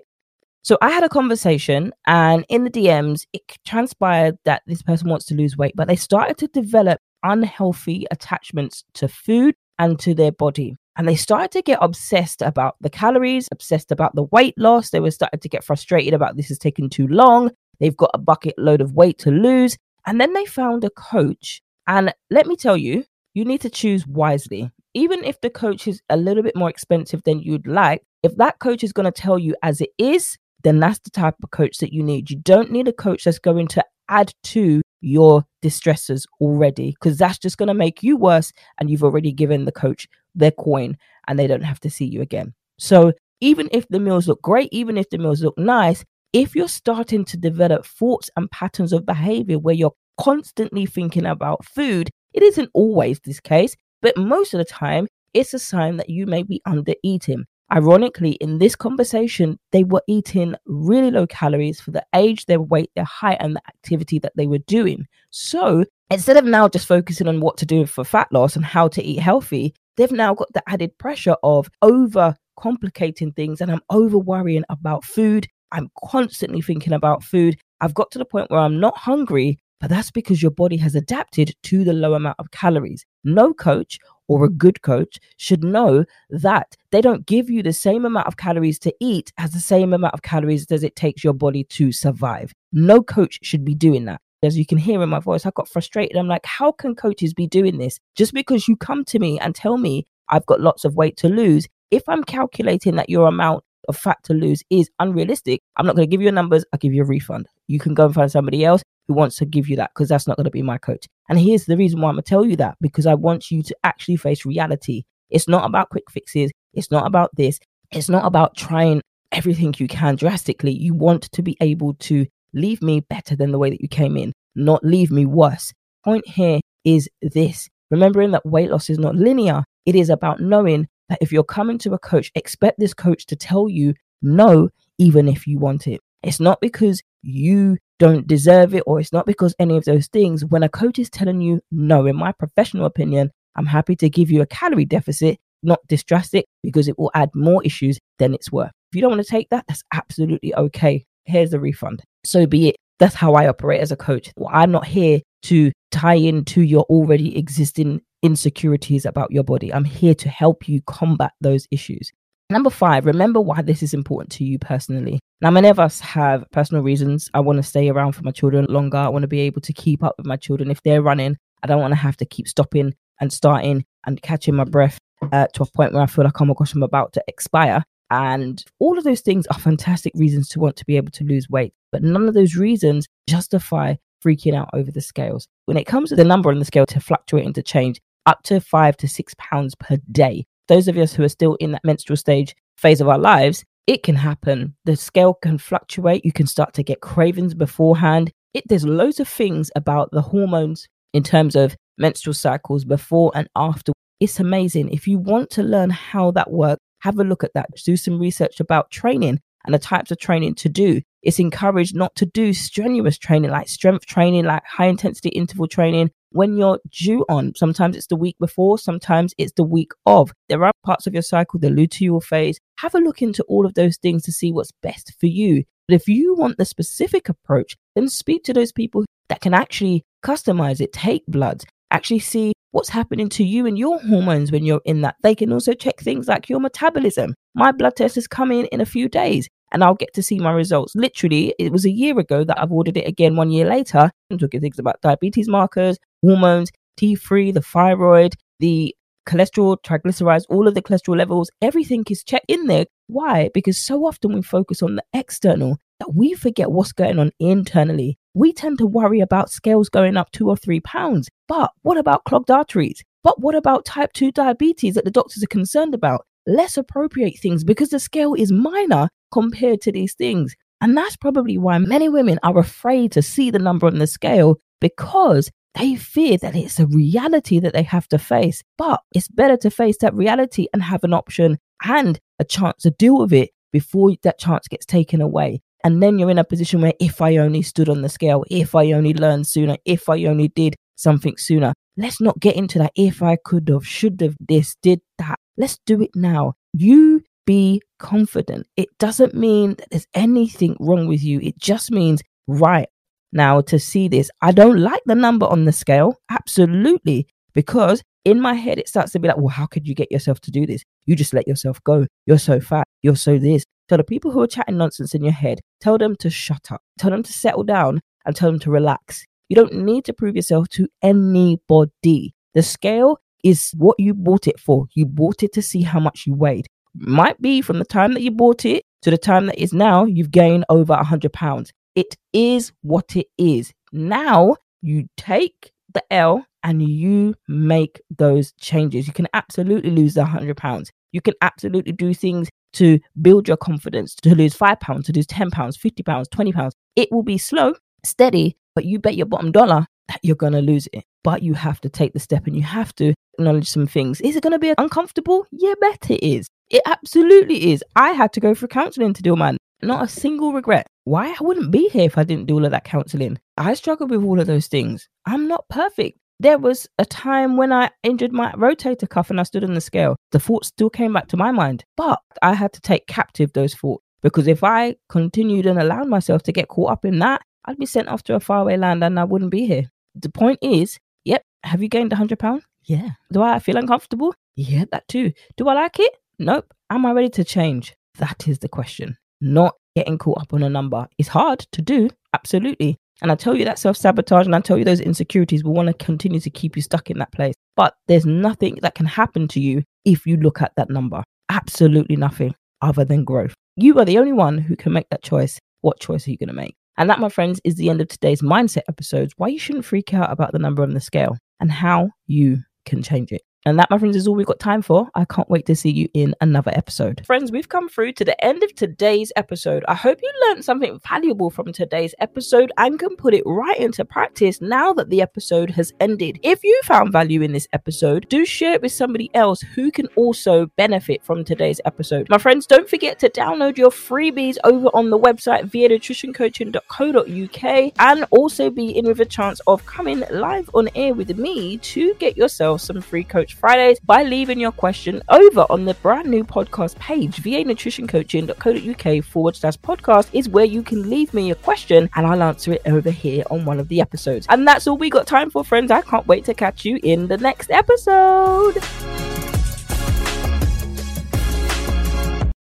So 0.62 0.77
I 0.82 0.89
had 0.89 1.03
a 1.06 1.10
conversation, 1.10 1.94
and 2.06 2.46
in 2.50 2.65
the 2.65 2.70
DMs, 2.70 3.25
it 3.32 3.41
transpired 3.65 4.38
that 4.44 4.62
this 4.68 4.82
person 4.82 5.10
wants 5.10 5.25
to 5.27 5.36
lose 5.36 5.58
weight, 5.58 5.74
but 5.75 5.88
they 5.88 5.96
started 5.96 6.38
to 6.39 6.48
develop 6.48 7.00
unhealthy 7.24 8.06
attachments 8.12 8.84
to 8.96 9.08
food 9.08 9.56
and 9.79 9.98
to 10.00 10.13
their 10.13 10.34
body. 10.34 10.75
And 10.98 11.08
they 11.08 11.15
started 11.15 11.51
to 11.51 11.62
get 11.62 11.79
obsessed 11.82 12.41
about 12.41 12.75
the 12.82 12.89
calories, 12.89 13.48
obsessed 13.53 13.89
about 13.89 14.15
the 14.15 14.24
weight 14.24 14.53
loss. 14.58 14.89
They 14.89 15.00
were 15.00 15.12
starting 15.12 15.39
to 15.39 15.50
get 15.50 15.63
frustrated 15.63 16.13
about 16.13 16.36
this 16.36 16.51
is 16.51 16.58
taking 16.58 16.89
too 16.89 17.08
long. 17.08 17.51
They've 17.79 17.96
got 17.96 18.12
a 18.13 18.18
bucket 18.18 18.56
load 18.58 18.82
of 18.82 18.94
weight 18.94 19.18
to 19.20 19.32
lose. 19.32 19.77
And 20.10 20.20
then 20.20 20.34
they 20.34 20.46
found 20.46 20.84
a 20.84 20.89
coach. 20.89 21.62
And 21.86 22.12
let 22.32 22.48
me 22.48 22.56
tell 22.56 22.75
you, 22.75 23.04
you 23.36 23.46
need 23.46 23.62
to 23.62 23.70
choose 23.70 24.08
wisely. 24.08 24.72
Even 24.96 25.24
if 25.24 25.39
the 25.39 25.51
coach 25.51 25.88
is 25.88 26.01
a 26.10 26.18
little 26.18 26.42
bit 26.42 26.56
more 26.56 26.70
expensive 26.70 27.22
than 27.25 27.42
you'd 27.42 27.68
like, 27.68 28.01
if 28.24 28.36
that 28.38 28.58
coach 28.58 28.84
is 28.84 28.92
going 28.92 29.06
to 29.06 29.12
tell 29.12 29.38
you 29.38 29.56
as 29.62 29.82
it 29.82 29.92
is, 30.00 30.36
then 30.63 30.80
that's 30.80 30.98
the 30.98 31.12
type 31.12 31.36
of 31.44 31.51
coach 31.51 31.78
that 31.78 31.94
you 31.94 32.01
need. 32.01 32.32
You 32.32 32.38
don't 32.38 32.72
need 32.72 32.88
a 32.88 32.92
coach 32.92 33.24
that's 33.24 33.38
going 33.38 33.68
to 33.68 33.86
add 34.10 34.34
to 34.46 34.82
your 35.01 35.46
distressors 35.63 36.24
already 36.42 36.96
because 37.00 37.20
that's 37.20 37.38
just 37.38 37.60
going 37.60 37.68
to 37.68 37.75
make 37.75 38.01
you 38.01 38.18
worse 38.18 38.51
and 38.80 38.89
you've 38.89 39.04
already 39.04 39.32
given 39.32 39.66
the 39.66 39.72
coach 39.72 40.08
their 40.34 40.50
coin 40.50 40.98
and 41.28 41.38
they 41.38 41.46
don't 41.46 41.62
have 41.62 41.80
to 41.82 41.89
see 41.92 42.06
you 42.06 42.24
again. 42.24 42.56
So 42.80 43.13
even 43.42 43.70
if 43.72 43.88
the 43.89 44.00
meals 44.00 44.28
look 44.28 44.42
great, 44.42 44.70
even 44.72 44.98
if 44.98 45.08
the 45.12 45.20
meals 45.20 45.44
look 45.44 45.58
nice, 45.60 46.04
if 46.34 46.56
you're 46.56 46.68
starting 46.68 47.26
to 47.26 47.38
develop 47.38 47.86
thoughts 47.86 48.30
and 48.36 48.50
patterns 48.52 48.94
of 48.94 49.06
behavior 49.06 49.58
where 49.58 49.76
you're 49.76 49.96
constantly 50.20 50.86
thinking 50.86 51.26
about 51.26 51.66
food, 51.66 52.10
it 52.34 52.44
isn't 52.44 52.70
always 52.74 53.20
this 53.20 53.40
case, 53.40 53.76
but 54.02 54.18
most 54.18 54.54
of 54.54 54.60
the 54.60 54.66
time, 54.66 55.08
it's 55.34 55.54
a 55.54 55.60
sign 55.60 55.98
that 55.98 56.10
you 56.10 56.26
may 56.26 56.44
be 56.44 56.62
under 56.66 56.94
eating. 57.04 57.46
Ironically, 57.72 58.32
in 58.34 58.58
this 58.58 58.76
conversation, 58.76 59.60
they 59.72 59.84
were 59.84 60.02
eating 60.08 60.56
really 60.66 61.12
low 61.12 61.28
calories 61.28 61.80
for 61.80 61.92
the 61.92 62.04
age, 62.16 62.46
their 62.46 62.62
weight, 62.62 62.90
their 62.96 63.06
height, 63.06 63.38
and 63.40 63.56
the 63.56 63.62
activity 63.68 64.18
that 64.20 64.34
they 64.36 64.48
were 64.48 64.58
doing. 64.60 65.06
So 65.30 65.86
instead 66.10 66.38
of 66.38 66.46
now 66.46 66.68
just 66.68 66.88
focusing 66.88 67.28
on 67.28 67.42
what 67.42 67.58
to 67.58 67.68
do 67.68 67.86
for 67.86 68.04
fat 68.04 68.28
loss 68.32 68.56
and 68.56 68.66
how 68.66 68.88
to 68.90 69.04
eat 69.04 69.20
healthy, 69.20 69.76
they've 69.98 70.12
now 70.12 70.34
got 70.34 70.52
the 70.54 70.64
added 70.68 70.98
pressure 70.98 71.36
of 71.44 71.70
over 71.84 72.36
complicating 72.60 73.32
things 73.34 73.62
and 73.62 73.72
I'm 73.72 73.82
over 73.90 74.18
worrying 74.18 74.64
about 74.70 75.04
food. 75.04 75.48
I'm 75.72 75.90
constantly 76.06 76.62
thinking 76.62 76.94
about 76.94 77.24
food. 77.24 77.58
I've 77.82 77.94
got 77.94 78.12
to 78.12 78.20
the 78.20 78.26
point 78.26 78.50
where 78.50 78.60
I'm 78.60 78.80
not 78.80 78.98
hungry, 78.98 79.60
but 79.80 79.90
that's 79.90 80.12
because 80.12 80.42
your 80.42 80.52
body 80.52 80.78
has 80.78 80.96
adapted 80.96 81.54
to 81.64 81.84
the 81.84 81.94
low 81.94 82.14
amount 82.14 82.36
of 82.40 82.52
calories. 82.52 83.06
No 83.24 83.54
coach 83.54 84.00
or 84.28 84.46
a 84.46 84.50
good 84.50 84.82
coach 84.82 85.20
should 85.38 85.64
know 85.64 86.06
that 86.30 86.76
they 86.92 87.02
don't 87.02 87.26
give 87.26 87.50
you 87.50 87.64
the 87.64 87.74
same 87.74 88.06
amount 88.06 88.28
of 88.28 88.38
calories 88.38 88.78
to 88.80 88.94
eat 89.00 89.32
as 89.38 89.52
the 89.52 89.60
same 89.60 89.94
amount 89.94 90.14
of 90.14 90.22
calories 90.22 90.66
as 90.72 90.84
it 90.84 90.96
takes 90.96 91.24
your 91.24 91.34
body 91.34 91.64
to 91.66 91.92
survive. 91.92 92.54
No 92.72 93.02
coach 93.02 93.40
should 93.42 93.66
be 93.66 93.76
doing 93.76 94.06
that. 94.06 94.22
As 94.42 94.58
you 94.58 94.66
can 94.66 94.78
hear 94.78 95.02
in 95.02 95.10
my 95.10 95.20
voice, 95.20 95.46
I 95.46 95.52
got 95.52 95.68
frustrated. 95.68 96.16
I'm 96.16 96.28
like, 96.28 96.46
how 96.46 96.72
can 96.72 96.96
coaches 96.96 97.34
be 97.34 97.48
doing 97.48 97.78
this? 97.78 98.00
Just 98.16 98.34
because 98.34 98.68
you 98.68 98.78
come 98.78 99.04
to 99.06 99.20
me 99.20 99.40
and 99.40 99.54
tell 99.54 99.78
me 99.78 100.06
I've 100.30 100.46
got 100.46 100.62
lots 100.62 100.86
of 100.86 100.96
weight 100.96 101.18
to 101.18 101.30
lose, 101.30 101.68
if 101.92 102.04
I'm 102.08 102.24
calculating 102.24 102.96
that 102.96 103.10
your 103.10 103.28
amount 103.28 103.64
of 103.89 103.98
fat 103.98 104.17
to 104.24 104.34
lose 104.34 104.63
is 104.69 104.89
unrealistic, 105.00 105.62
I'm 105.75 105.86
not 105.86 105.96
going 105.96 106.08
to 106.08 106.12
give 106.12 106.22
you 106.22 106.31
numbers. 106.31 106.63
I'll 106.72 106.79
give 106.79 106.93
you 106.93 107.03
a 107.03 107.05
refund. 107.05 107.48
You 107.67 107.79
can 107.79 107.93
go 107.93 108.05
and 108.05 108.13
find 108.13 108.31
somebody 108.31 108.63
else 108.63 108.81
who 109.08 109.15
wants 109.15 109.36
to 109.38 109.46
give 109.46 109.67
you 109.67 109.75
that 109.77 109.91
because 109.93 110.08
that's 110.08 110.27
not 110.27 110.38
going 110.38 110.46
to 110.46 110.51
be 110.51 110.62
my 110.62 110.77
coach. 110.77 111.05
And 111.27 111.39
here's 111.39 111.65
the 111.65 111.75
reason 111.75 112.00
why 112.00 112.10
I'm 112.10 112.15
going 112.15 112.24
to 112.24 112.29
tell 112.29 112.46
you 112.46 112.55
that 112.58 112.77
because 112.79 113.05
I 113.05 113.15
want 113.15 113.51
you 113.51 113.62
to 113.63 113.75
actually 113.84 114.15
face 114.15 114.46
reality. 114.46 115.03
It's 115.29 115.48
not 115.48 115.65
about 115.65 115.89
quick 115.89 116.10
fixes. 116.10 116.51
It's 116.74 116.91
not 116.91 117.05
about 117.05 117.36
this. 117.36 117.60
It's 117.91 118.10
not 118.10 118.25
about 118.25 118.55
trying 118.55 119.01
everything 119.31 119.74
you 119.77 119.88
can 119.88 120.15
drastically. 120.15 120.74
You 120.74 120.93
want 120.93 121.24
to 121.24 121.41
be 121.41 121.58
able 121.62 121.96
to 121.96 122.25
leave 122.53 122.81
me 122.81 123.00
better 123.01 123.36
than 123.36 123.51
the 123.51 123.60
way 123.60 123.69
that 123.69 123.81
you 123.81 123.88
came 123.88 124.17
in, 124.17 124.34
not 124.55 124.84
leave 124.84 125.12
me 125.12 125.25
worse. 125.25 125.74
Point 126.03 126.27
here 126.27 126.60
is 126.86 127.10
this 127.22 127.69
remembering 127.91 128.31
that 128.31 128.46
weight 128.46 128.69
loss 128.69 128.89
is 128.89 129.00
not 129.00 129.15
linear. 129.15 129.63
It 129.86 129.96
is 129.96 130.10
about 130.10 130.39
knowing 130.39 130.88
that 131.10 131.20
if 131.22 131.32
you're 131.32 131.44
coming 131.44 131.78
to 131.80 131.94
a 131.94 132.00
coach, 132.00 132.32
expect 132.36 132.80
this 132.80 132.94
coach 132.94 133.25
to 133.28 133.36
tell 133.36 133.68
you 133.68 133.94
no, 134.22 134.70
even 134.98 135.28
if 135.28 135.48
you 135.48 135.60
want 135.60 135.88
it. 135.88 136.01
It's 136.24 136.39
not 136.39 136.60
because 136.62 137.01
you 137.22 137.78
don't 137.98 138.28
deserve 138.28 138.74
it 138.74 138.84
or 138.86 139.00
it's 139.00 139.13
not 139.13 139.25
because 139.25 139.54
any 139.60 139.78
of 139.78 139.86
those 139.86 140.08
things. 140.08 140.46
When 140.46 140.63
a 140.63 140.70
coach 140.70 141.00
is 141.00 141.10
telling 141.10 141.42
you 141.42 141.62
no, 141.72 142.06
in 142.06 142.16
my 142.16 142.32
professional 142.32 142.86
opinion, 142.86 143.32
I'm 143.56 143.66
happy 143.66 143.96
to 143.98 144.10
give 144.10 144.32
you 144.32 144.42
a 144.42 144.46
calorie 144.46 144.86
deficit, 144.86 145.38
not 145.63 145.80
distrust 145.88 146.34
it 146.34 146.46
because 146.63 146.88
it 146.88 146.98
will 146.98 147.12
add 147.13 147.30
more 147.34 147.63
issues 147.63 148.00
than 148.18 148.34
it's 148.34 148.51
worth. 148.51 148.72
If 148.92 148.96
you 148.96 149.01
don't 149.01 149.12
want 149.12 149.24
to 149.24 149.30
take 149.30 149.50
that, 149.50 149.66
that's 149.68 149.84
absolutely 149.94 150.56
okay. 150.56 151.06
Here's 151.25 151.51
the 151.51 151.60
refund. 151.60 152.04
So 152.25 152.46
be 152.46 152.70
it. 152.70 152.75
That's 153.00 153.16
how 153.16 153.34
I 153.34 153.48
operate 153.48 153.82
as 153.82 153.92
a 153.92 153.98
coach. 153.98 154.32
I'm 154.51 154.72
not 154.72 154.86
here 154.86 155.22
to 155.44 155.72
tie 155.92 156.16
into 156.16 156.62
your 156.62 156.84
already 156.84 157.38
existing 157.38 158.01
insecurities 158.22 159.06
about 159.06 159.32
your 159.32 159.44
body. 159.44 159.74
I'm 159.74 159.86
here 159.86 160.16
to 160.16 160.30
help 160.30 160.68
you 160.68 160.82
combat 160.84 161.32
those 161.42 161.68
issues. 161.72 162.12
Number 162.52 162.70
five, 162.72 163.06
remember 163.06 163.40
why 163.40 163.62
this 163.62 163.84
is 163.84 163.94
important 163.94 164.32
to 164.34 164.44
you 164.44 164.58
personally. 164.58 165.20
Now, 165.42 165.52
many 165.52 165.70
of 165.70 165.80
us 165.80 166.00
have 166.00 166.50
personal 166.52 166.84
reasons. 166.84 167.30
I 167.34 167.40
want 167.42 167.58
to 167.58 167.64
stay 167.64 167.90
around 167.90 168.14
for 168.14 168.24
my 168.24 168.32
children 168.32 168.66
longer. 168.66 168.98
I 168.98 169.10
want 169.10 169.22
to 169.22 169.28
be 169.28 169.42
able 169.42 169.62
to 169.62 169.72
keep 169.72 170.04
up 170.04 170.16
with 170.18 170.26
my 170.26 170.36
children. 170.36 170.72
If 170.72 170.82
they're 170.84 171.04
running, 171.04 171.38
I 171.64 171.68
don't 171.68 171.80
want 171.80 171.92
to 171.92 172.00
have 172.00 172.18
to 172.18 172.26
keep 172.26 172.48
stopping 172.48 172.96
and 173.22 173.32
starting 173.32 173.86
and 174.06 174.22
catching 174.22 174.56
my 174.56 174.64
breath 174.64 174.98
uh, 175.32 175.48
to 175.54 175.64
a 175.64 175.66
point 175.68 175.94
where 175.94 176.02
I 176.02 176.08
feel 176.08 176.26
like, 176.26 176.42
oh 176.42 176.46
my 176.46 176.56
gosh, 176.58 176.74
I'm 176.74 176.84
about 176.84 177.14
to 177.14 177.24
expire. 177.28 177.84
And 178.10 178.64
all 178.80 178.98
of 178.98 179.04
those 179.04 179.22
things 179.22 179.46
are 179.48 179.60
fantastic 179.60 180.14
reasons 180.16 180.50
to 180.50 180.60
want 180.60 180.76
to 180.78 180.86
be 180.86 180.98
able 180.98 181.12
to 181.12 181.24
lose 181.24 181.50
weight. 181.50 181.74
But 181.92 182.02
none 182.02 182.28
of 182.28 182.34
those 182.34 182.56
reasons 182.56 183.08
justify 183.28 183.96
freaking 184.26 184.56
out 184.56 184.70
over 184.74 184.92
the 184.92 185.02
scales. 185.02 185.48
When 185.66 185.78
it 185.78 185.86
comes 185.86 186.10
to 186.10 186.16
the 186.16 186.24
number 186.24 186.50
on 186.50 186.60
the 186.60 186.66
scale 186.66 186.86
to 186.88 187.00
fluctuate 187.00 187.46
and 187.46 187.56
to 187.56 187.64
change, 187.64 188.02
up 188.30 188.44
to 188.44 188.62
five 188.62 188.96
to 188.98 189.08
six 189.08 189.36
pounds 189.38 189.76
per 189.76 189.98
day 190.12 190.46
those 190.70 190.88
of 190.88 190.98
us 190.98 191.14
who 191.14 191.24
are 191.24 191.30
still 191.30 191.56
in 191.56 191.72
that 191.72 191.84
menstrual 191.84 192.16
stage, 192.16 192.56
phase 192.78 193.02
of 193.02 193.10
our 193.10 193.18
lives, 193.18 193.66
it 193.88 194.04
can 194.04 194.16
happen. 194.16 194.76
The 194.86 194.96
scale 194.96 195.34
can 195.34 195.58
fluctuate. 195.58 196.24
You 196.24 196.32
can 196.32 196.46
start 196.46 196.76
to 196.76 196.84
get 196.84 197.02
cravings 197.02 197.56
beforehand. 197.56 198.32
It, 198.54 198.64
there's 198.68 198.86
loads 198.86 199.20
of 199.20 199.28
things 199.28 199.72
about 199.76 200.12
the 200.12 200.22
hormones 200.22 200.88
in 201.12 201.24
terms 201.24 201.56
of 201.56 201.76
menstrual 201.98 202.36
cycles 202.36 202.86
before 202.86 203.32
and 203.34 203.50
after. 203.56 203.92
It's 204.20 204.40
amazing. 204.40 204.90
If 204.90 205.08
you 205.08 205.18
want 205.18 205.50
to 205.52 205.64
learn 205.64 205.90
how 205.90 206.32
that 206.32 206.52
works, 206.52 206.82
have 207.00 207.18
a 207.18 207.24
look 207.24 207.44
at 207.44 207.54
that. 207.56 207.70
Do 207.84 207.98
some 207.98 208.20
research 208.20 208.60
about 208.60 208.92
training 208.92 209.40
and 209.66 209.74
the 209.74 209.80
types 209.80 210.12
of 210.12 210.20
training 210.20 210.56
to 210.56 210.70
do. 210.70 211.02
It's 211.24 211.40
encouraged 211.40 211.96
not 211.96 212.16
to 212.18 212.28
do 212.28 212.54
strenuous 212.54 213.18
training 213.18 213.50
like 213.50 213.68
strength 213.68 214.06
training, 214.06 214.46
like 214.46 214.64
high 214.66 214.86
intensity 214.86 215.30
interval 215.30 215.68
training 215.68 216.12
when 216.32 216.58
you're 216.58 216.80
due 216.90 217.26
on. 217.30 217.54
Sometimes 217.56 217.96
it's 217.96 218.08
the 218.08 218.16
week 218.16 218.36
before, 218.40 218.78
sometimes 218.78 219.34
it's 219.38 219.54
the 219.54 219.64
week 219.64 219.92
of. 220.06 220.32
There 220.48 220.64
are 220.64 220.72
parts 220.84 221.08
of 221.08 221.14
your 221.14 221.24
cycle, 221.24 221.60
the 221.60 221.70
luteal 221.70 222.24
phase. 222.24 222.60
Have 222.80 222.96
a 222.96 223.00
look 223.00 223.22
into 223.22 223.44
all 223.44 223.66
of 223.66 223.74
those 223.74 223.98
things 223.98 224.24
to 224.24 224.32
see 224.32 224.52
what's 224.52 224.72
best 224.82 225.14
for 225.20 225.28
you. 225.28 225.64
But 225.88 225.96
if 225.96 226.08
you 226.08 226.36
want 226.36 226.58
the 226.58 226.66
specific 226.66 227.30
approach, 227.30 227.76
then 227.96 228.08
speak 228.08 228.44
to 228.44 228.54
those 228.54 228.72
people 228.72 229.06
that 229.28 229.42
can 229.42 229.54
actually 229.54 230.04
customize 230.24 230.82
it, 230.82 230.94
take 230.94 231.26
bloods, 231.28 231.66
actually 231.92 232.20
see 232.20 232.54
what's 232.72 232.90
happening 232.90 233.30
to 233.30 233.44
you 233.44 233.66
and 233.66 233.78
your 233.78 234.00
hormones 234.00 234.52
when 234.52 234.64
you're 234.64 234.82
in 234.86 235.02
that. 235.02 235.16
They 235.24 235.34
can 235.34 235.52
also 235.52 235.74
check 235.74 236.00
things 236.00 236.28
like 236.28 236.50
your 236.50 236.60
metabolism. 236.60 237.34
My 237.56 237.72
blood 237.72 237.96
test 237.96 238.18
is 238.18 238.28
coming 238.28 238.66
in 238.66 238.82
a 238.82 238.86
few 238.86 239.10
days 239.10 239.48
and 239.72 239.84
I'll 239.84 239.96
get 239.96 240.14
to 240.14 240.24
see 240.24 240.40
my 240.40 240.52
results. 240.52 240.96
Literally, 240.96 241.54
it 241.60 241.72
was 241.72 241.86
a 241.86 241.92
year 241.92 242.18
ago 242.20 242.44
that 242.44 242.60
I've 242.60 242.72
ordered 242.72 242.98
it 242.98 243.08
again 243.08 243.36
one 243.36 243.52
year 243.52 243.66
later. 243.66 244.12
I'm 244.32 244.38
talking 244.38 244.62
things 244.62 244.80
about 244.80 245.02
diabetes 245.02 245.48
markers, 245.48 245.98
hormones, 246.22 246.72
T3, 247.00 247.54
the 247.54 247.62
thyroid, 247.62 248.36
the 248.60 248.96
cholesterol, 249.28 249.78
triglycerides, 249.84 250.44
all 250.50 250.68
of 250.68 250.74
the 250.74 250.82
cholesterol 250.82 251.18
levels, 251.18 251.52
everything 251.62 252.04
is 252.10 252.24
checked 252.24 252.46
in 252.48 252.66
there. 252.66 252.86
Why? 253.08 253.50
Because 253.54 253.78
so 253.78 254.06
often 254.06 254.34
we 254.34 254.42
focus 254.42 254.82
on 254.82 254.96
the 254.96 255.04
external 255.14 255.78
that 256.00 256.16
we 256.16 256.34
forget 256.34 256.72
what's 256.72 256.92
going 256.92 257.20
on 257.20 257.32
internally. 257.40 258.18
We 258.34 258.54
tend 258.54 258.78
to 258.80 258.86
worry 258.86 259.20
about 259.20 259.52
scales 259.52 259.90
going 259.90 260.18
up 260.18 260.32
two 260.32 260.50
or 260.50 260.58
three 260.58 260.80
pounds. 260.80 261.30
But 261.48 261.72
what 261.82 261.98
about 261.98 262.24
clogged 262.24 262.50
arteries? 262.50 263.04
But 263.24 263.42
what 263.42 263.56
about 263.56 263.86
type 263.86 264.14
2 264.14 264.32
diabetes 264.32 264.96
that 264.96 265.04
the 265.04 265.12
doctors 265.12 265.44
are 265.44 265.48
concerned 265.48 265.94
about? 265.94 266.26
Let's 266.48 266.78
appropriate 266.78 267.38
things 267.40 267.64
because 267.64 267.90
the 267.90 268.00
scale 268.00 268.34
is 268.34 268.52
minor 268.52 269.10
compared 269.32 269.82
to 269.82 269.92
these 269.92 270.14
things. 270.14 270.56
And 270.82 270.96
that's 270.96 271.18
probably 271.18 271.58
why 271.58 271.78
many 271.78 272.10
women 272.10 272.40
are 272.44 272.58
afraid 272.58 273.12
to 273.14 273.22
see 273.22 273.52
the 273.52 273.60
number 273.60 273.88
on 273.88 274.00
the 274.00 274.08
scale 274.08 274.58
because 274.80 275.52
they 275.76 275.96
fear 275.96 276.38
that 276.38 276.56
it's 276.56 276.80
a 276.80 276.88
reality 276.88 277.60
that 277.60 277.74
they 277.74 277.84
have 277.84 278.08
to 278.10 278.18
face. 278.18 278.64
But 278.78 279.02
it's 279.14 279.28
better 279.28 279.58
to 279.58 279.70
face 279.70 279.98
that 280.00 280.14
reality 280.14 280.68
and 280.74 280.82
have 280.84 281.04
an 281.04 281.14
option 281.14 281.60
and 281.84 282.20
a 282.40 282.46
chance 282.46 282.84
to 282.84 282.92
deal 282.92 283.20
with 283.20 283.34
it 283.34 283.52
before 283.72 284.12
that 284.24 284.40
chance 284.40 284.68
gets 284.68 284.86
taken 284.86 285.22
away. 285.22 285.62
And 285.84 286.04
then 286.04 286.20
you're 286.20 286.32
in 286.32 286.38
a 286.38 286.44
position 286.44 286.82
where 286.82 286.94
if 287.00 287.22
I 287.22 287.38
only 287.38 287.62
stood 287.62 287.90
on 287.90 288.02
the 288.02 288.10
scale, 288.10 288.44
if 288.50 288.76
I 288.76 288.92
only 288.92 289.14
learned 289.14 289.48
sooner, 289.48 289.78
if 289.86 290.10
I 290.10 290.26
only 290.26 290.50
did 290.50 290.76
something 290.96 291.38
sooner, 291.38 291.74
let's 291.96 292.20
not 292.20 292.40
get 292.40 292.56
into 292.56 292.80
that 292.80 292.92
if 292.96 293.24
I 293.24 293.38
could 293.38 293.70
have, 293.70 293.88
should 293.88 294.20
have, 294.22 294.36
this, 294.40 294.76
did 294.82 295.02
that. 295.18 295.40
Let's 295.58 295.80
do 295.86 296.02
it 296.02 296.12
now. 296.16 296.54
You 296.74 297.19
be 297.50 297.82
confident. 297.98 298.68
It 298.77 298.89
doesn't 299.00 299.34
mean 299.34 299.74
that 299.79 299.89
there's 299.89 300.06
anything 300.13 300.77
wrong 300.79 301.08
with 301.08 301.24
you. 301.24 301.39
It 301.39 301.58
just 301.58 301.89
means, 301.89 302.22
right, 302.46 302.88
now 303.34 303.62
to 303.62 303.79
see 303.79 304.08
this. 304.08 304.29
I 304.39 304.51
don't 304.51 304.77
like 304.77 305.01
the 305.08 305.15
number 305.15 305.48
on 305.48 305.65
the 305.65 305.72
scale, 305.72 306.18
absolutely, 306.29 307.25
because 307.56 308.03
in 308.24 308.39
my 308.39 308.53
head 308.53 308.77
it 308.77 308.88
starts 308.88 309.13
to 309.13 309.20
be 309.20 309.27
like, 309.27 309.38
well, 309.38 309.48
how 309.48 309.65
could 309.65 309.88
you 309.88 309.96
get 309.96 310.12
yourself 310.12 310.39
to 310.41 310.51
do 310.51 310.68
this? 310.68 310.84
You 311.08 311.15
just 311.15 311.34
let 311.34 311.48
yourself 311.48 311.84
go. 311.84 312.06
You're 312.27 312.38
so 312.38 312.60
fat. 312.60 312.88
You're 313.01 313.15
so 313.15 313.39
this. 313.39 313.63
So 313.89 313.98
the 313.98 314.03
people 314.03 314.29
who 314.29 314.41
are 314.44 314.48
chatting 314.56 314.77
nonsense 314.77 315.15
in 315.15 315.24
your 315.24 315.34
head, 315.34 315.60
tell 315.82 315.98
them 315.98 316.15
to 316.18 316.29
shut 316.29 316.72
up. 316.72 316.82
Tell 317.00 317.10
them 317.10 317.24
to 317.24 317.34
settle 317.34 317.63
down 317.63 318.00
and 318.27 318.36
tell 318.36 318.51
them 318.51 318.60
to 318.60 318.70
relax. 318.70 319.25
You 319.48 319.56
don't 319.56 319.74
need 319.74 320.06
to 320.06 320.13
prove 320.13 320.36
yourself 320.36 320.70
to 320.70 320.88
anybody. 321.01 322.36
The 322.53 322.62
scale 322.62 323.17
is 323.43 323.71
what 323.76 323.95
you 324.00 324.13
bought 324.13 324.45
it 324.45 324.60
for. 324.60 324.86
You 324.93 325.08
bought 325.08 325.41
it 325.41 325.52
to 325.54 325.63
see 325.63 325.82
how 325.82 326.00
much 326.00 326.28
you 326.28 326.36
weighed. 326.36 326.67
Might 326.95 327.41
be 327.41 327.62
from 327.62 327.80
the 327.80 327.86
time 327.86 328.13
that 328.13 328.21
you 328.21 328.32
bought 328.32 328.65
it 328.65 328.84
to 329.02 329.12
the 329.12 329.17
time 329.17 329.45
that 329.45 329.62
is 329.62 329.73
now, 329.73 330.06
you've 330.06 330.32
gained 330.32 330.65
over 330.69 330.93
a 330.93 330.97
100 330.97 331.32
pounds. 331.32 331.71
It 331.95 332.17
is 332.34 332.71
what 332.82 333.15
it 333.15 333.28
is. 333.38 333.71
Now 333.91 334.56
you 334.82 335.08
take 335.17 335.71
the 335.93 336.04
L 336.12 336.45
and 336.63 336.88
you 336.88 337.36
make 337.47 338.02
those 338.17 338.52
changes. 338.54 339.08
You 339.08 339.13
can 339.13 339.28
absolutely 339.34 339.91
lose 339.91 340.13
the 340.13 340.21
100 340.21 340.58
pounds. 340.58 340.91
You 341.12 341.21
can 341.21 341.34
absolutely 341.41 341.93
do 341.93 342.13
things 342.13 342.49
to 342.73 342.99
build 343.21 343.47
your 343.47 343.58
confidence, 343.58 344.13
to 344.15 344.36
lose 344.36 344.54
five 344.54 344.80
pounds, 344.80 345.08
to 345.08 345.13
lose 345.13 345.25
10 345.25 345.49
pounds, 345.52 345.78
50 345.78 346.04
pounds, 346.04 346.28
20 346.30 346.52
pounds. 346.52 346.75
It 346.95 347.10
will 347.12 347.23
be 347.23 347.38
slow, 347.38 347.73
steady, 348.06 348.58
but 348.75 348.86
you 348.86 348.99
bet 348.99 349.15
your 349.15 349.25
bottom 349.25 349.52
dollar 349.52 349.88
that 350.08 350.19
you're 350.23 350.36
going 350.36 350.54
to 350.54 350.62
lose 350.62 350.88
it. 350.93 351.04
But 351.23 351.41
you 351.41 351.54
have 351.54 351.82
to 351.82 351.89
take 351.89 352.13
the 352.13 352.19
step 352.19 352.45
and 352.45 352.56
you 352.56 352.63
have 352.63 352.93
to 352.95 353.13
acknowledge 353.38 353.69
some 353.69 353.88
things. 353.88 354.21
Is 354.21 354.36
it 354.36 354.43
going 354.43 354.54
to 354.54 354.60
be 354.60 354.73
uncomfortable? 354.78 355.47
Yeah, 355.52 355.73
bet 355.82 356.12
it 356.12 356.25
is. 356.25 356.47
It 356.69 356.84
absolutely 356.86 357.71
is. 357.71 357.84
I 357.95 358.12
had 358.12 358.32
to 358.34 358.39
go 358.39 358.53
for 358.53 358.67
counseling 358.67 359.13
to 359.13 359.23
deal 359.23 359.36
man. 359.36 359.58
Not 359.82 360.03
a 360.03 360.08
single 360.08 360.53
regret. 360.53 360.88
Why? 361.05 361.29
I 361.29 361.43
wouldn't 361.43 361.71
be 361.71 361.89
here 361.89 362.03
if 362.03 362.17
I 362.17 362.23
didn't 362.23 362.45
do 362.45 362.55
all 362.55 362.65
of 362.65 362.71
that 362.71 362.84
counseling. 362.84 363.39
I 363.58 363.73
struggled 363.73 364.12
with 364.12 364.23
all 364.23 364.39
of 364.39 364.47
those 364.47 364.67
things. 364.67 365.08
I'm 365.25 365.47
not 365.47 365.67
perfect. 365.69 366.19
There 366.39 366.58
was 366.58 366.88
a 366.97 367.05
time 367.05 367.58
when 367.58 367.73
I 367.73 367.89
injured 368.03 368.32
my 368.32 368.51
rotator 368.53 369.10
cuff 369.10 369.29
and 369.29 369.39
I 369.39 369.43
stood 369.43 369.63
on 369.63 369.73
the 369.73 369.82
scale. 369.82 370.15
The 370.32 370.39
thoughts 370.39 370.67
still 370.67 370.89
came 370.89 371.12
back 371.12 371.27
to 371.29 371.38
my 371.38 371.51
mind, 371.51 371.84
but 371.97 372.19
I 372.41 372.53
had 372.53 372.71
to 372.73 372.82
take 372.82 373.08
captive 373.08 373.51
those 373.51 373.73
thoughts 373.73 374.03
because 374.21 374.47
if 374.47 374.63
I 374.63 374.95
continued 375.10 375.65
and 375.65 375.79
allowed 375.79 376.08
myself 376.08 376.43
to 376.43 376.51
get 376.51 376.67
caught 376.67 376.91
up 376.91 377.03
in 377.05 377.19
that, 377.19 377.41
I'd 377.65 377.77
be 377.77 377.86
sent 377.86 378.08
off 378.08 378.23
to 378.23 378.36
a 378.36 378.39
faraway 378.39 378.77
land 378.77 379.03
and 379.03 379.19
I 379.19 379.25
wouldn't 379.25 379.51
be 379.51 379.65
here. 379.65 379.89
The 380.15 380.29
point 380.29 380.60
is, 380.62 380.97
yep, 381.25 381.43
have 381.63 381.82
you 381.82 381.89
gained 381.89 382.13
a 382.13 382.15
100 382.15 382.39
pounds? 382.39 382.63
Yeah. 382.84 383.12
Do 383.32 383.41
I 383.41 383.60
feel 383.60 383.77
uncomfortable? 383.77 384.34
Yeah, 384.55 384.86
that 384.91 385.08
too. 385.08 385.34
Do 385.58 385.67
I 385.67 385.73
like 385.73 385.99
it? 385.99 386.13
Nope. 386.39 386.73
Am 386.89 387.06
I 387.06 387.12
ready 387.12 387.30
to 387.32 387.43
change? 387.43 387.93
That 388.17 388.47
is 388.47 388.60
the 388.60 388.69
question. 388.69 389.17
Not 389.41 389.75
getting 389.95 390.17
caught 390.17 390.41
up 390.41 390.54
on 390.54 390.63
a 390.63 390.69
number. 390.69 391.06
is 391.17 391.28
hard 391.28 391.60
to 391.73 391.82
do, 391.82 392.10
absolutely. 392.34 392.97
And 393.21 393.30
I 393.30 393.36
tell 393.36 393.56
you 393.58 393.65
that 393.65 393.78
self 393.78 393.97
sabotage 393.97 394.45
and 394.45 394.56
I 394.56 394.62
tell 394.62 394.78
you 394.78 394.86
those 394.86 395.02
insecurities 395.02 395.65
will 395.65 395.73
want 395.73 395.88
to 395.88 396.06
continue 396.06 396.39
to 396.39 396.49
keep 396.49 396.78
you 396.78 396.82
stuck 396.82 397.10
in 397.10 397.17
that 397.17 397.34
place. 397.34 397.56
But 397.75 397.95
there's 398.08 398.25
nothing 398.25 398.80
that 398.82 398.95
can 398.95 399.06
happen 399.06 399.49
to 399.49 399.60
you 399.60 399.84
if 400.06 400.25
you 400.25 400.38
look 400.38 400.62
at 400.62 400.71
that 400.78 400.89
number. 400.89 401.23
Absolutely 401.49 402.15
nothing 402.15 402.56
other 402.82 403.04
than 403.04 403.25
growth. 403.25 403.54
You 403.75 403.99
are 403.99 404.06
the 404.06 404.17
only 404.17 404.34
one 404.34 404.58
who 404.58 404.78
can 404.78 404.93
make 404.93 405.10
that 405.10 405.23
choice. 405.23 405.60
What 405.82 405.99
choice 405.99 406.25
are 406.25 406.32
you 406.32 406.38
going 406.38 406.47
to 406.47 406.54
make? 406.54 406.75
And 406.97 407.10
that, 407.10 407.19
my 407.19 407.30
friends, 407.30 407.60
is 407.65 407.75
the 407.75 407.89
end 407.89 407.99
of 407.99 408.08
today's 408.08 408.41
mindset 408.41 408.84
episodes. 408.88 409.34
Why 409.36 409.47
you 409.49 409.60
shouldn't 409.60 409.86
freak 409.86 410.13
out 410.13 410.32
about 410.32 410.54
the 410.54 410.60
number 410.60 410.84
on 410.84 410.93
the 410.93 411.02
scale 411.02 411.38
and 411.60 411.71
how 411.71 412.12
you 412.28 412.60
can 412.86 413.04
change 413.04 413.32
it. 413.34 413.41
And 413.65 413.78
that, 413.78 413.89
my 413.89 413.98
friends, 413.98 414.15
is 414.15 414.28
all 414.28 414.36
we've 414.36 414.45
got 414.45 414.60
time 414.60 414.82
for. 414.82 415.10
I 415.15 415.26
can't 415.26 415.50
wait 415.50 415.65
to 415.65 415.76
see 415.76 415.91
you 415.91 416.08
in 416.13 416.34
another 416.39 416.72
episode. 416.74 417.26
Friends, 417.26 417.52
we've 417.52 417.67
come 417.67 417.89
through 417.89 418.13
to 418.13 418.24
the 418.24 418.41
end 418.43 418.63
of 418.63 418.74
today's 418.74 419.34
episode. 419.36 419.84
I 419.88 419.95
hope 419.95 420.19
you 420.22 420.32
learned 420.48 420.63
something 420.63 421.00
valuable 421.08 421.50
from 421.50 421.74
today's 421.74 422.15
episode 422.19 422.72
and 422.78 422.98
can 422.98 423.17
put 423.17 423.34
it 423.34 423.43
right 423.45 423.78
into 423.78 424.06
practice 424.06 424.62
now 424.62 424.93
that 424.93 425.10
the 425.10 425.22
episode 425.22 425.72
has 425.72 425.91
ended. 426.00 426.39
If 426.41 426.63
you 426.63 426.80
found 426.86 427.12
value 427.12 427.41
in 427.41 427.52
this 427.52 427.67
episode, 427.74 428.28
do 428.30 428.45
share 428.45 428.74
it 428.74 428.82
with 428.82 428.93
somebody 428.93 429.30
else 429.34 429.62
who 429.62 429.91
can 429.91 430.08
also 430.15 430.67
benefit 430.78 431.24
from 431.24 431.43
today's 431.43 431.82
episode. 431.84 432.30
My 432.30 432.38
friends, 432.38 432.65
don't 432.65 432.89
forget 432.89 433.19
to 433.19 433.30
download 433.30 433.78
your 433.78 433.89
freebies 433.89 434.58
over 434.63 434.88
on 434.93 435.10
the 435.10 435.19
website 435.19 435.65
via 435.65 435.89
vianutritioncoaching.co.uk 435.89 437.93
and 438.00 438.26
also 438.32 438.69
be 438.69 438.98
in 438.98 439.06
with 439.06 439.19
a 439.19 439.26
chance 439.26 439.60
of 439.67 439.86
coming 439.86 440.24
live 440.32 440.69
on 440.74 440.89
air 440.95 441.13
with 441.13 441.38
me 441.38 441.78
to 441.78 442.13
get 442.15 442.38
yourself 442.38 442.82
some 442.82 443.02
free 443.02 443.24
coaching 443.24 443.49
Coach 443.50 443.60
Fridays 443.60 444.00
by 444.02 444.24
leaving 444.24 444.60
your 444.60 444.72
question 444.72 445.24
over 445.30 445.66
on 445.70 445.86
the 445.86 445.96
brand 445.96 446.28
new 446.30 446.44
podcast 446.44 446.98
page, 447.00 447.38
vanutritioncoaching.co.uk 447.38 449.24
forward 449.26 449.56
slash 449.56 449.78
podcast 449.78 450.30
is 450.34 450.48
where 450.48 450.66
you 450.66 450.84
can 450.84 451.10
leave 451.10 451.34
me 451.34 451.50
a 451.50 451.56
question 451.56 452.10
and 452.16 452.28
I'll 452.28 452.44
answer 452.44 452.74
it 452.74 452.82
over 452.86 453.10
here 453.10 453.44
on 453.50 453.66
one 453.66 453.80
of 453.80 453.88
the 453.88 454.02
episodes. 454.02 454.46
And 454.50 454.68
that's 454.68 454.86
all 454.88 454.98
we 454.98 455.10
got 455.10 455.26
time 455.26 455.50
for, 455.50 455.64
friends. 455.64 455.90
I 455.90 456.02
can't 456.02 456.28
wait 456.28 456.46
to 456.46 456.54
catch 456.54 456.86
you 456.86 457.00
in 457.02 457.28
the 457.28 457.38
next 457.38 457.72
episode. 457.72 458.84